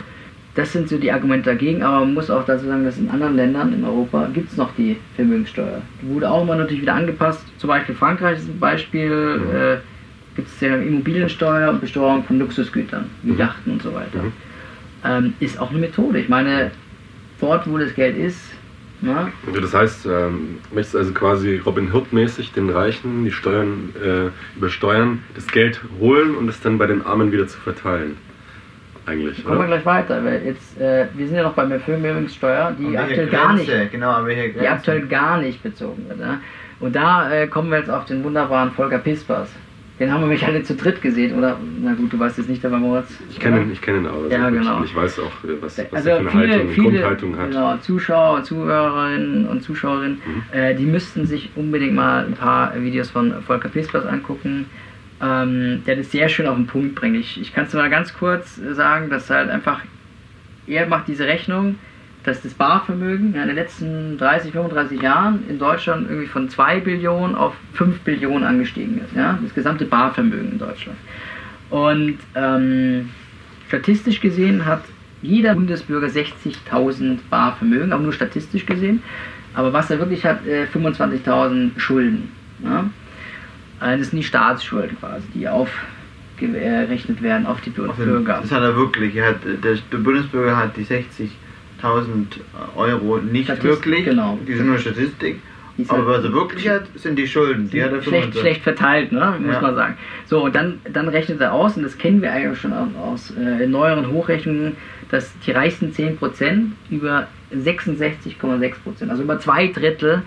[0.57, 3.35] Das sind so die Argumente dagegen, aber man muss auch dazu sagen, dass in anderen
[3.35, 5.81] Ländern in Europa gibt es noch die Vermögenssteuer.
[6.03, 7.45] Die wurde auch immer natürlich wieder angepasst.
[7.59, 9.39] Zum Beispiel Frankreich ist ein Beispiel.
[9.39, 9.57] Mhm.
[9.57, 9.77] Äh,
[10.37, 13.39] gibt es ja Immobiliensteuer und Besteuerung von Luxusgütern, wie mhm.
[13.39, 14.23] Yachten und so weiter.
[14.23, 14.33] Mhm.
[15.05, 16.19] Ähm, ist auch eine Methode.
[16.19, 16.71] Ich meine,
[17.41, 18.41] dort, wo das Geld ist,
[19.01, 19.31] na?
[19.47, 25.23] Also das heißt, ähm, möchtest also quasi Robin Hood-mäßig den Reichen die Steuern äh, übersteuern,
[25.35, 28.17] das Geld holen und es dann bei den Armen wieder zu verteilen.
[29.07, 29.45] eigentlich.
[29.45, 32.97] Kommen wir gleich weiter, weil jetzt, äh, wir sind ja noch bei der Vermögenssteuer, die
[32.97, 36.19] aktuell gar nicht, genau, die aktuell gar nicht bezogen wird.
[36.19, 36.41] Ne?
[36.81, 39.51] Und da äh, kommen wir jetzt auf den wunderbaren Volker Pispers.
[40.01, 41.57] Den haben wir mich alle zu dritt gesehen, oder?
[41.81, 43.17] Na gut, du weißt jetzt nicht, aber Moritz.
[43.31, 44.29] Ich kenne ihn, ich kenne ihn auch.
[44.29, 44.83] Ja, genau.
[44.83, 45.31] Ich weiß auch,
[45.61, 47.51] was, was also er für eine viele, Haltung, viele Grundhaltung hat.
[47.51, 50.43] Genau, Zuschauer, Zuhörerinnen und Zuschauerinnen, Mhm.
[50.59, 54.67] äh, die müssten sich unbedingt mal ein paar Videos von Volker Pispers angucken.
[55.23, 57.17] Ähm, der das sehr schön auf den Punkt bringt.
[57.17, 59.81] Ich, ich kann es mal ganz kurz sagen, dass halt einfach,
[60.67, 61.77] er macht diese Rechnung,
[62.25, 66.81] dass das Barvermögen ja, in den letzten 30, 35 Jahren in Deutschland irgendwie von 2
[66.81, 69.15] Billionen auf 5 Billionen angestiegen ist.
[69.15, 69.39] Ja?
[69.43, 70.97] Das gesamte Barvermögen in Deutschland.
[71.71, 73.11] Und ähm,
[73.69, 74.83] statistisch gesehen hat
[75.23, 79.03] jeder Bundesbürger 60.000 Barvermögen, aber nur statistisch gesehen.
[79.55, 82.31] Aber was er wirklich hat, äh, 25.000 Schulden.
[82.65, 82.89] Ja?
[83.81, 88.39] Äh, Das sind die Staatsschulden quasi, die aufgerechnet werden auf die Bür- Auf den- Bürger.
[88.41, 89.15] Das hat er wirklich.
[89.17, 90.85] Er hat, der, Bundesbürger hat die
[91.83, 92.27] 60.000
[92.77, 94.05] Euro nicht Statistik, wirklich.
[94.05, 94.39] genau.
[94.47, 95.41] Die sind nur Statistik.
[95.89, 97.69] Aber halt- was er wirklich hat, sind die Schulden.
[97.69, 98.41] Die hat er schlecht, 25.
[98.41, 99.35] schlecht verteilt, ne?
[99.41, 99.61] muss Ja.
[99.61, 99.97] man sagen.
[100.27, 103.33] So, und dann, dann rechnet er aus, und das kennen wir eigentlich schon aus, aus
[103.37, 104.77] äh, neueren Hochrechnungen,
[105.11, 110.23] dass die reichsten 10% über 66,6%, also über zwei Drittel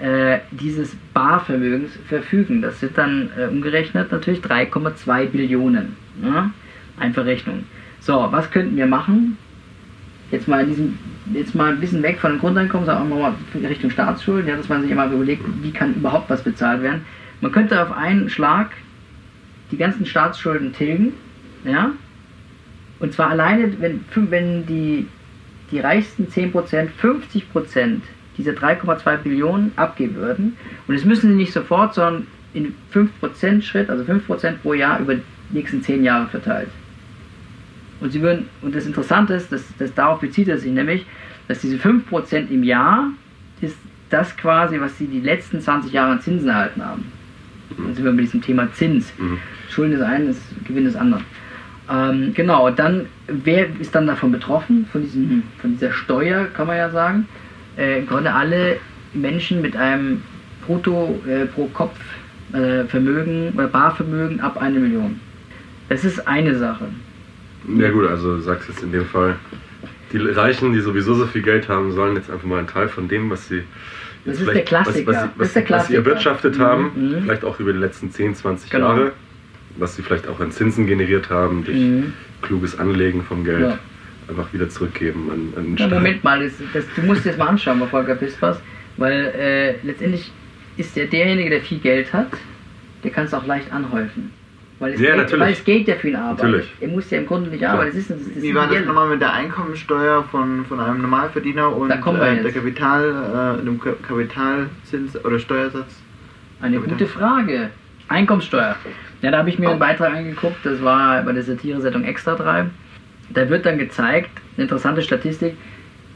[0.00, 2.60] äh, dieses Barvermögens verfügen.
[2.62, 5.96] Das sind dann äh, umgerechnet natürlich 3,2 Billionen.
[6.20, 6.50] Ne?
[6.98, 7.64] Einfach Rechnung.
[8.00, 9.38] So, was könnten wir machen?
[10.30, 10.98] Jetzt mal, in diesem,
[11.32, 14.68] jetzt mal ein bisschen weg von dem Grundeinkommen, sagen wir mal Richtung Staatsschulden, ja, dass
[14.68, 17.02] man sich immer überlegt, wie kann überhaupt was bezahlt werden.
[17.40, 18.70] Man könnte auf einen Schlag
[19.72, 21.14] die ganzen Staatsschulden tilgen,
[21.64, 21.92] ja,
[23.00, 25.06] und zwar alleine, wenn, wenn die,
[25.70, 28.00] die reichsten 10% 50%
[28.36, 30.56] dieser 3,2 Billionen abgeben würden,
[30.86, 35.14] und das müssen sie nicht sofort, sondern in 5% Schritt, also 5% pro Jahr über
[35.16, 36.68] die nächsten 10 Jahre verteilt.
[38.00, 41.04] Und sie würden, und das Interessante ist, dass, dass darauf bezieht er sich nämlich,
[41.48, 43.10] dass diese 5% im Jahr
[43.60, 43.76] ist
[44.08, 47.04] das quasi, was sie die letzten 20 Jahre an Zinsen erhalten haben.
[47.76, 49.12] Dann sind wir bei diesem Thema Zins.
[49.18, 49.38] Mhm.
[49.68, 51.24] Schulden des einen, ist Gewinn des anderen.
[51.90, 56.76] Ähm, genau, dann, wer ist dann davon betroffen, von, diesem, von dieser Steuer, kann man
[56.76, 57.28] ja sagen?
[57.76, 58.78] Äh, Im Grunde alle
[59.12, 60.22] Menschen mit einem
[60.66, 61.98] Brutto äh, pro Kopf
[62.52, 65.20] äh, Vermögen oder Barvermögen ab eine Million.
[65.88, 66.86] Das ist eine Sache.
[67.68, 69.36] Ja gut, also du sagst jetzt in dem Fall,
[70.12, 73.06] die Reichen, die sowieso so viel Geld haben, sollen jetzt einfach mal einen Teil von
[73.08, 73.62] dem, was sie
[74.24, 75.06] Das jetzt ist der Klassiker.
[75.06, 75.98] Was, was, Das was, ist der was sie Klassiker.
[75.98, 77.22] erwirtschaftet Mhm, haben, mhm.
[77.22, 78.88] vielleicht auch über die letzten 10, 20 Genau.
[78.88, 79.12] Jahre,
[79.76, 82.12] was sie vielleicht auch an Zinsen generiert haben, durch Mhm.
[82.42, 83.78] kluges Anlegen vom Geld, Ja.
[84.28, 85.98] einfach wieder zurückgeben an, an den Ja, Staat.
[85.98, 88.60] Moment mal, das, das, du musst dir das mal anschauen Volker Pispers,
[88.96, 90.32] weil äh, letztendlich
[90.76, 92.30] ist der derjenige, der viel Geld hat,
[93.04, 94.32] der kann es auch leicht anhäufen.
[94.80, 95.40] Weil es, Ja, Geld, natürlich.
[95.44, 96.44] weil es Geld ja für ihn arbeitet.
[96.44, 96.72] Natürlich.
[96.80, 97.90] Er muss ja im Grunde nicht arbeiten.
[97.90, 101.76] Das ist, das ist Wie war das nochmal mit der Einkommensteuer von, von einem Normalverdiener
[101.76, 105.94] und Da kommen wir äh, der Kapital, äh, dem Ka- Kapitalzins oder Steuersatz?
[106.62, 106.92] Eine bitte.
[106.94, 107.70] gute Frage.
[108.08, 108.74] Einkommenssteuer.
[109.22, 112.64] Ja, da habe ich mir einen Beitrag angeguckt, das war bei der Satire-Sendung Extra 3.
[113.28, 115.56] Da wird dann gezeigt, eine interessante Statistik,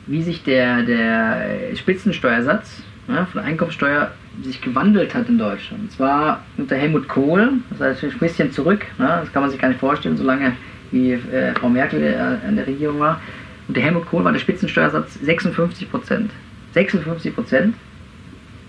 [0.07, 4.11] wie sich der, der Spitzensteuersatz ja, von der Einkommenssteuer
[4.43, 5.85] sich gewandelt hat in Deutschland.
[5.85, 9.61] Und zwar unter Helmut Kohl, das heißt ein bisschen zurück, ne, das kann man sich
[9.61, 10.53] gar nicht vorstellen, solange
[10.91, 13.21] wie äh, Frau Merkel äh, an der Regierung war.
[13.69, 16.31] Unter Helmut Kohl war der Spitzensteuersatz 56 Prozent.
[16.73, 17.75] 56 Prozent.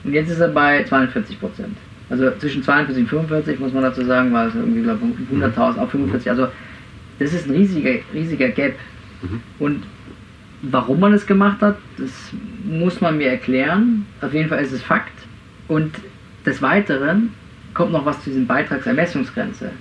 [0.03, 1.77] Und jetzt ist er bei 42 Prozent.
[2.09, 5.77] Also zwischen 42 und 45 muss man dazu sagen, war es irgendwie glaube ich, 100.000
[5.77, 6.29] auf 45.
[6.29, 6.47] Also
[7.19, 8.75] das ist ein riesiger, riesiger Gap.
[9.21, 9.41] Mhm.
[9.59, 9.83] Und
[10.61, 12.11] warum man es gemacht hat, das
[12.63, 14.05] muss man mir erklären.
[14.21, 15.13] Auf jeden Fall ist es Fakt.
[15.67, 15.95] Und
[16.45, 17.33] des Weiteren
[17.73, 19.71] kommt noch was zu diesem Beitragsermessungsgrenze.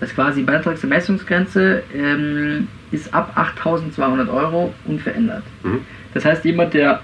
[0.00, 5.42] Das quasi Beitragsermessungsgrenze ähm, ist ab 8.200 Euro unverändert.
[5.62, 5.80] Mhm.
[6.14, 7.00] Das heißt, jemand, der,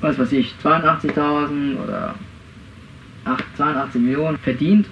[0.00, 2.14] was weiß ich, 82.000 oder
[3.24, 4.86] 8, 82 Millionen verdient,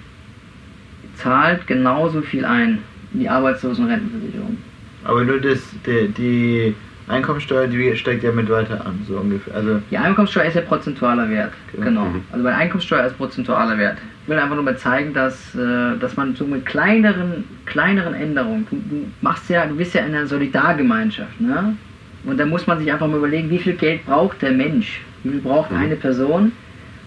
[1.15, 2.79] zahlt genauso viel ein
[3.13, 4.57] in die Arbeitslosenrentenversicherung.
[5.03, 6.75] Aber nur das, die, die
[7.11, 9.53] Einkommensteuer, die steigt ja mit weiter an, so ungefähr.
[9.55, 11.51] Also Die Einkommenssteuer ist ja prozentualer Wert.
[11.73, 11.85] Genau.
[11.85, 12.05] Genau.
[12.05, 12.21] Mhm.
[12.31, 13.97] Also bei der Einkommenssteuer ist prozentualer Wert.
[14.23, 18.67] Ich will einfach nur mal zeigen, dass, äh, dass man so mit kleineren, kleineren Änderungen,
[18.69, 21.75] du, du machst ja, du bist ja in einer Solidargemeinschaft, ne?
[22.23, 25.01] Und da muss man sich einfach mal überlegen, wie viel Geld braucht der Mensch?
[25.23, 25.77] Wie viel braucht Mhm.
[25.77, 26.51] eine Person?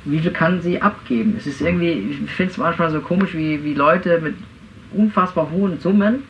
[0.05, 1.35] Wie viel kann sie abgeben?
[1.39, 1.93] Es ist irgendwie,
[2.25, 4.35] ich finde es manchmal so komisch, wie, wie Leute mit
[4.93, 6.25] unfassbar hohen Summen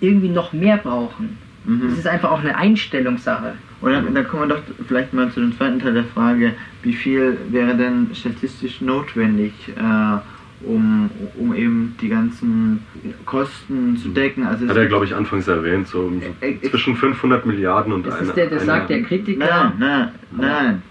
[0.00, 1.36] irgendwie noch mehr brauchen.
[1.68, 1.88] Mhm.
[1.92, 3.54] Es ist einfach auch eine Einstellungssache.
[3.80, 6.92] Und dann, dann kommen wir doch vielleicht mal zu dem zweiten Teil der Frage, wie
[6.92, 11.08] viel wäre denn statistisch notwendig, äh, um,
[11.38, 12.80] um eben die ganzen
[13.24, 14.44] Kosten zu decken.
[14.44, 16.10] Also Hat er, glaube ich, anfangs erwähnt, so
[16.40, 18.28] Äh, äh, zwischen 500 Milliarden und Das, einer.
[18.30, 19.38] ist der, das sagt der Kritiker.
[19.46, 20.82] Nein, nein, nein.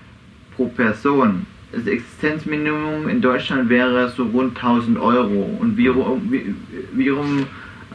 [0.55, 1.45] Pro Person.
[1.73, 5.57] Das Existenzminimum in Deutschland wäre so rund 1000 Euro.
[5.59, 5.93] Und wie,
[6.32, 6.55] wie,
[6.93, 7.45] wie rum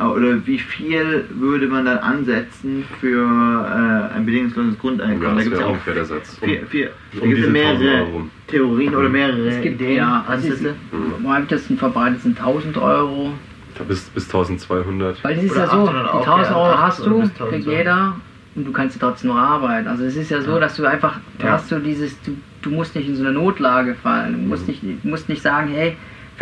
[0.00, 3.20] oder wie viel würde man dann ansetzen für
[4.10, 5.22] äh, ein bedingungsloses Ja, Grundeinkommen?
[5.22, 6.38] da das gibt es ja auch ungefähr der Satz.
[6.40, 8.06] Um, vier, vier, da um ja diese 1000 mehrere.
[8.48, 10.74] Theorien oder mehrere Es gibt Ideen, ja, also Ansätze.
[10.92, 11.14] Mhm.
[11.18, 13.32] am weitesten verbreitet sind 1000 Euro.
[13.86, 15.22] bis, bis 1200.
[15.24, 17.04] Weil es ist Oder ja so, 800 die auch, 1000 ja, Euro 800 hast du,
[17.20, 17.66] kriegt 1200.
[17.78, 18.16] jeder
[18.54, 19.88] und du kannst ja trotzdem noch arbeiten.
[19.88, 20.60] Also es ist ja so, Ja.
[20.60, 21.52] dass du einfach, du Ja.
[21.52, 24.32] hast so dieses, du, du musst nicht in so eine Notlage fallen.
[24.32, 24.74] Du musst Mhm.
[24.88, 25.96] nicht, du musst nicht sagen, hey,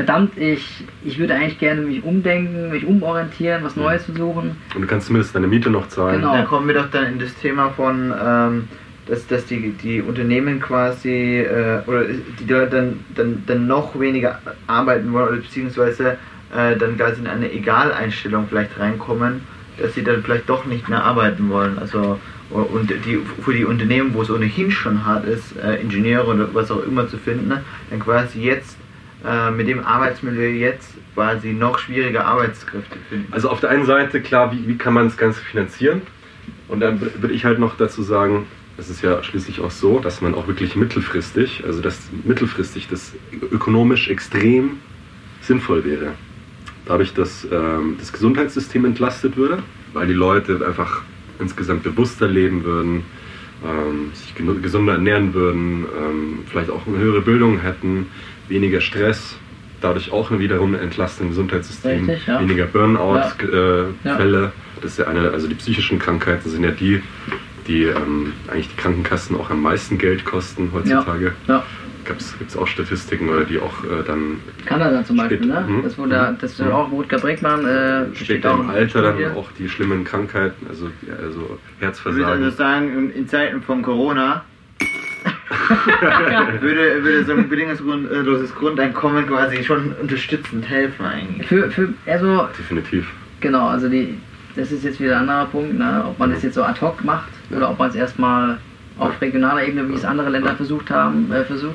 [0.04, 3.82] verdammt, ich, ich würde eigentlich gerne mich umdenken, mich umorientieren, was Mhm.
[3.82, 4.56] Neues zu suchen.
[4.74, 6.20] Und du kannst zumindest deine Miete noch zahlen.
[6.20, 6.32] Genau.
[6.34, 8.68] Da kommen wir doch dann in das Thema von, ähm,
[9.06, 12.04] dass, dass die, die Unternehmen quasi äh, oder
[12.38, 16.16] die Leute dann, dann, dann noch weniger arbeiten wollen oder beziehungsweise
[16.56, 19.42] äh, dann quasi in eine Egaleinstellung vielleicht reinkommen,
[19.78, 21.78] dass sie dann vielleicht doch nicht mehr arbeiten wollen.
[21.78, 22.18] Also
[22.50, 26.70] und die für die Unternehmen, wo es ohnehin schon hart ist, äh, Ingenieure oder was
[26.70, 28.76] auch immer zu finden, ne, dann quasi jetzt
[29.26, 33.32] äh, mit dem Arbeitsmilieu jetzt quasi noch schwieriger Arbeitskräfte finden.
[33.32, 36.02] Also auf der einen Seite, klar, wie, wie kann man das Ganze finanzieren?
[36.68, 38.46] Und dann würde ich halt noch dazu sagen,
[38.78, 43.12] es ist ja schließlich auch so, dass man auch wirklich mittelfristig, also dass mittelfristig das
[43.52, 44.78] ökonomisch extrem
[45.42, 46.12] sinnvoll wäre.
[46.86, 49.62] Dadurch, dass ähm, das Gesundheitssystem entlastet würde,
[49.92, 51.02] weil die Leute einfach
[51.38, 53.04] insgesamt bewusster leben würden,
[53.64, 58.06] ähm, sich gesunder ernähren würden, ähm, vielleicht auch eine höhere Bildung hätten,
[58.48, 59.36] weniger Stress,
[59.80, 62.40] dadurch auch wiederum eine Entlastung im Gesundheitssystem, Richtig, ja.
[62.40, 63.92] weniger Burnout-Fälle.
[64.42, 64.52] Ja.
[64.80, 67.02] Das ist ja eine, also die psychischen Krankheiten sind ja die,
[67.66, 71.32] die ähm, eigentlich die Krankenkassen auch am meisten Geld kosten heutzutage.
[71.46, 71.64] Ja.
[72.04, 72.20] Gibt
[72.50, 74.36] es auch Statistiken, oder die auch äh, dann
[74.66, 75.64] Kanada zum Beispiel, Steht- ne?
[75.68, 75.82] mhm.
[75.82, 79.36] Das wurde, da- das wird auch Rutger Brickmann, äh, steht auch im in Alter dann
[79.36, 82.44] auch die schlimmen Krankheiten, also, ja, also Ich würde Herzversagen.
[82.44, 84.44] also sagen, in- in Zeiten von Corona
[86.60, 91.46] würde, würde so ein bedingungsloses Grundeinkommen quasi schon unterstützend helfen eigentlich.
[91.46, 93.10] Für, für, also, Definitiv.
[93.40, 94.18] genau, also die,
[94.56, 96.04] das ist jetzt wieder ein anderer Punkt, ne?
[96.08, 98.58] ob man das jetzt so ad hoc macht oder ob man es erstmal
[99.00, 101.74] auf regionaler Ebene, wie es andere Länder versucht haben, äh, versucht.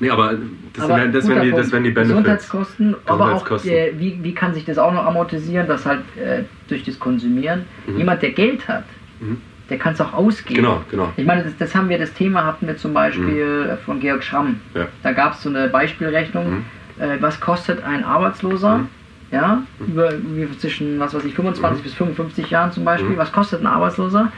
[0.00, 0.34] Nee, aber
[0.72, 2.08] das, Aber wären, das, wären die, das wären die Benefits.
[2.16, 6.42] Gesundheitskosten, aber auch äh, wie, wie kann sich das auch noch amortisieren, dass halt äh,
[6.68, 7.98] durch das Konsumieren Mhm.
[7.98, 8.84] jemand, der Geld hat,
[9.20, 9.36] Mhm.
[9.70, 10.56] der kann es auch ausgeben.
[10.62, 11.12] Genau, genau.
[11.16, 14.24] Ich meine, das, das haben wir, das Thema hatten wir zum Beispiel äh, von Georg
[14.24, 14.60] Schramm.
[14.74, 14.86] Ja.
[15.02, 16.64] Da gab es so eine Beispielrechnung, Mhm.
[17.02, 18.88] äh, was kostet ein Arbeitsloser, Mhm.
[19.30, 21.82] ja, über, über zwischen, was weiß ich, 25 Mhm.
[21.84, 23.18] bis 55 Jahren zum Beispiel, Mhm.
[23.18, 24.32] was kostet ein Arbeitsloser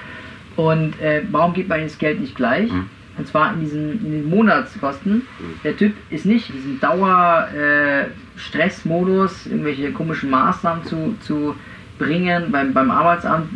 [0.56, 2.68] und äh, warum gibt man das Geld nicht gleich?
[2.70, 2.90] Mhm.
[3.16, 5.22] Und zwar in diesen, in den Monatskosten.
[5.62, 11.54] Der Typ ist nicht in diesem Dauer-Stressmodus, irgendwelche komischen Maßnahmen zu, zu
[11.98, 13.50] bringen beim, beim Arbeitsamt.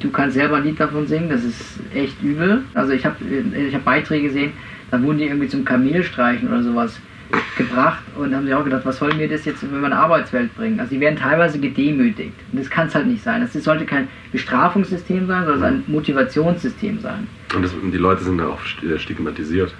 [0.00, 2.64] Du kannst selber ein Lied davon singen, das ist echt übel.
[2.74, 4.52] Also ich habe ich hab Beiträge gesehen,
[4.90, 7.00] da wurden die irgendwie zum Kamelstreichen oder sowas
[7.56, 10.80] gebracht und haben sich auch gedacht, was soll mir das jetzt in meine Arbeitswelt bringen?
[10.80, 13.40] Also die werden teilweise gedemütigt und das kann es halt nicht sein.
[13.40, 17.26] Das sollte kein Bestrafungssystem sein, sondern ein Motivationssystem sein.
[17.54, 19.74] Und, das, und die Leute sind da auch äh, stigmatisiert.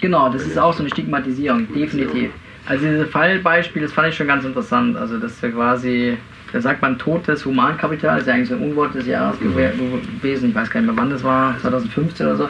[0.00, 2.30] Genau, das ist auch so eine Stigmatisierung, definitiv.
[2.66, 4.96] Also diese Fallbeispiel, das fand ich schon ganz interessant.
[4.96, 6.16] Also das ist ja quasi,
[6.52, 10.00] da sagt man totes Humankapital, das ist ja eigentlich so ein Unwort des Jahres gew-
[10.20, 10.48] gewesen.
[10.50, 12.48] Ich weiß gar nicht mehr, wann das war, 2015 oder so.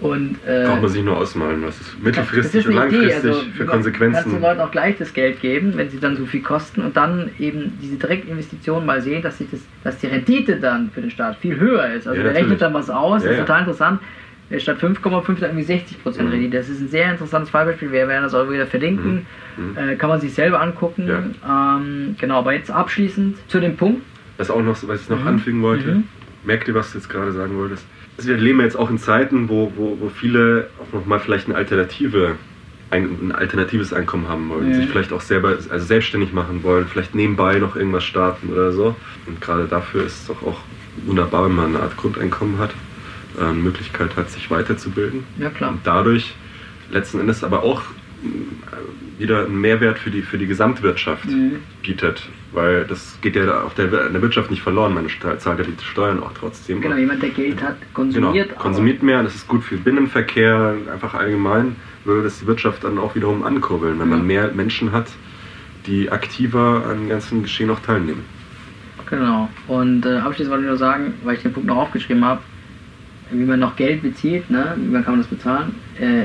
[0.00, 3.32] Und, äh, Braucht man sich nur ausmalen, was ist das mittelfristig ist und langfristig Also,
[3.34, 4.30] für du kannst Konsequenzen.
[4.32, 7.30] den Leuten auch gleich das Geld geben, wenn sie dann so viel kosten und dann
[7.38, 11.36] eben diese Direktinvestitionen mal sehen, dass, sich das, dass die Rendite dann für den Staat
[11.36, 12.08] viel höher ist.
[12.08, 13.44] Also Ja, der rechnet dann was aus, Ja, das ist ja.
[13.44, 14.00] total interessant.
[14.50, 16.30] Äh, Statt 5,5 dann irgendwie 60% Mhm.
[16.32, 16.56] Rendite.
[16.58, 17.92] Das ist ein sehr interessantes Fallbeispiel.
[17.92, 19.26] Wir werden das auch wieder verlinken.
[19.56, 19.76] Mhm.
[19.78, 21.08] Äh, kann man sich selber angucken.
[21.48, 24.02] Ähm, genau, aber jetzt abschließend zu dem Punkt.
[24.38, 25.26] Was auch noch, was ich noch Mhm.
[25.28, 26.04] anfügen wollte, Mhm.
[26.42, 27.86] merkt ihr, was du jetzt gerade sagen wolltest?
[28.16, 31.56] Also wir leben jetzt auch in Zeiten, wo, wo, wo viele auch nochmal vielleicht eine
[31.56, 32.36] Alternative,
[32.90, 34.74] ein, ein alternatives Einkommen haben wollen, Mhm.
[34.74, 38.94] sich vielleicht auch selber, also selbstständig machen wollen, vielleicht nebenbei noch irgendwas starten oder so.
[39.26, 40.60] Und gerade dafür ist es doch auch
[41.06, 42.70] wunderbar, wenn man eine Art Grundeinkommen hat,
[43.36, 45.24] äh, eine Möglichkeit hat, sich weiterzubilden.
[45.38, 45.70] Ja, klar.
[45.70, 46.34] Und dadurch
[46.90, 47.82] letzten Endes aber auch
[49.18, 51.56] wieder einen Mehrwert für die, für die Gesamtwirtschaft Mhm.
[51.82, 52.28] bietet.
[52.52, 54.94] Weil das geht ja auch der, der Wirtschaft nicht verloren.
[54.94, 55.06] Man
[55.38, 56.80] zahlt ja die Steuern auch trotzdem.
[56.80, 58.48] Genau, jemand, der Geld hat, konsumiert.
[58.50, 62.98] Genau, konsumiert mehr, das ist gut für Binnenverkehr, einfach allgemein würde das die Wirtschaft dann
[62.98, 64.16] auch wiederum ankurbeln, wenn Ja.
[64.16, 65.06] man mehr Menschen hat,
[65.86, 68.24] die aktiver an dem ganzen Geschehen auch teilnehmen.
[69.08, 69.48] Genau.
[69.68, 72.40] Und äh, abschließend wollte ich nur sagen, weil ich den Punkt noch aufgeschrieben habe,
[73.30, 74.74] wie man noch Geld bezieht, ne?
[74.76, 76.24] wie man kann man das bezahlen, äh,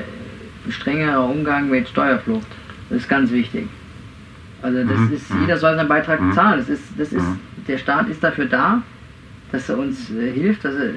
[0.70, 2.48] strengerer Umgang mit Steuerflucht.
[2.90, 3.68] Das ist ganz wichtig.
[4.62, 5.14] Also das Mhm.
[5.14, 6.34] ist, jeder soll seinen Beitrag Mhm.
[6.34, 6.60] zahlen.
[6.60, 7.40] Das ist, das ist, Mhm.
[7.68, 8.82] der Staat ist dafür da,
[9.52, 10.66] dass er uns äh, hilft.
[10.66, 10.92] Dass er,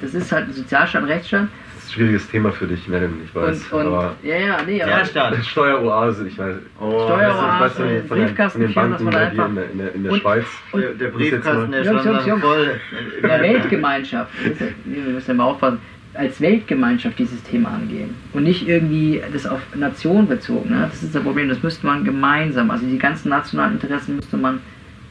[0.00, 1.48] das ist halt ein Sozialstaat, Rechtsstaat.
[1.74, 3.64] Das ist ein schwieriges Thema für dich, Merin, ich weiß.
[3.72, 5.36] Und, und aber ja, ja, nee, aber Der Staat.
[5.44, 6.56] Steueroase, ich weiß.
[6.80, 9.78] Oh, Steueroase, weißt du, von, den- von, den, Briefkasten Banken man einfach- in der, in
[9.78, 10.44] der, in der Und- Schweiz.
[10.72, 12.40] und- der, der Briefkasten, der Jungs.
[12.42, 12.80] voll.
[13.22, 14.32] in der Weltgemeinschaft,
[14.84, 15.78] wir müssen ja mal aufpassen,
[16.18, 20.70] als Weltgemeinschaft dieses Thema angehen und nicht irgendwie das auf Nation bezogen.
[20.70, 20.88] Ne?
[20.90, 24.58] Das ist das Problem, das müsste man gemeinsam, also die ganzen nationalen Interessen müsste man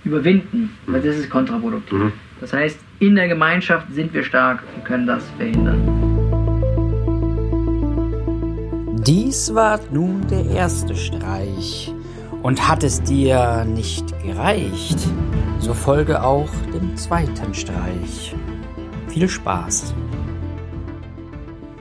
[0.04, 1.98] überwinden, weil das ist kontraproduktiv.
[1.98, 2.12] Mhm.
[2.42, 5.82] Das heißt, in der Gemeinschaft sind wir stark und können das verhindern.
[9.08, 11.94] Dies war nun der erste Streich.
[12.44, 15.00] Und hat es dir nicht gereicht,
[15.60, 18.36] so folge auch dem zweiten Streich.
[19.08, 19.96] Viel Spaß!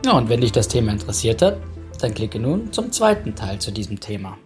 [0.07, 1.59] Ja, und wenn dich das Thema interessiert hat,
[2.01, 4.39] dann klicke nun zum zweiten Teil zu diesem Thema.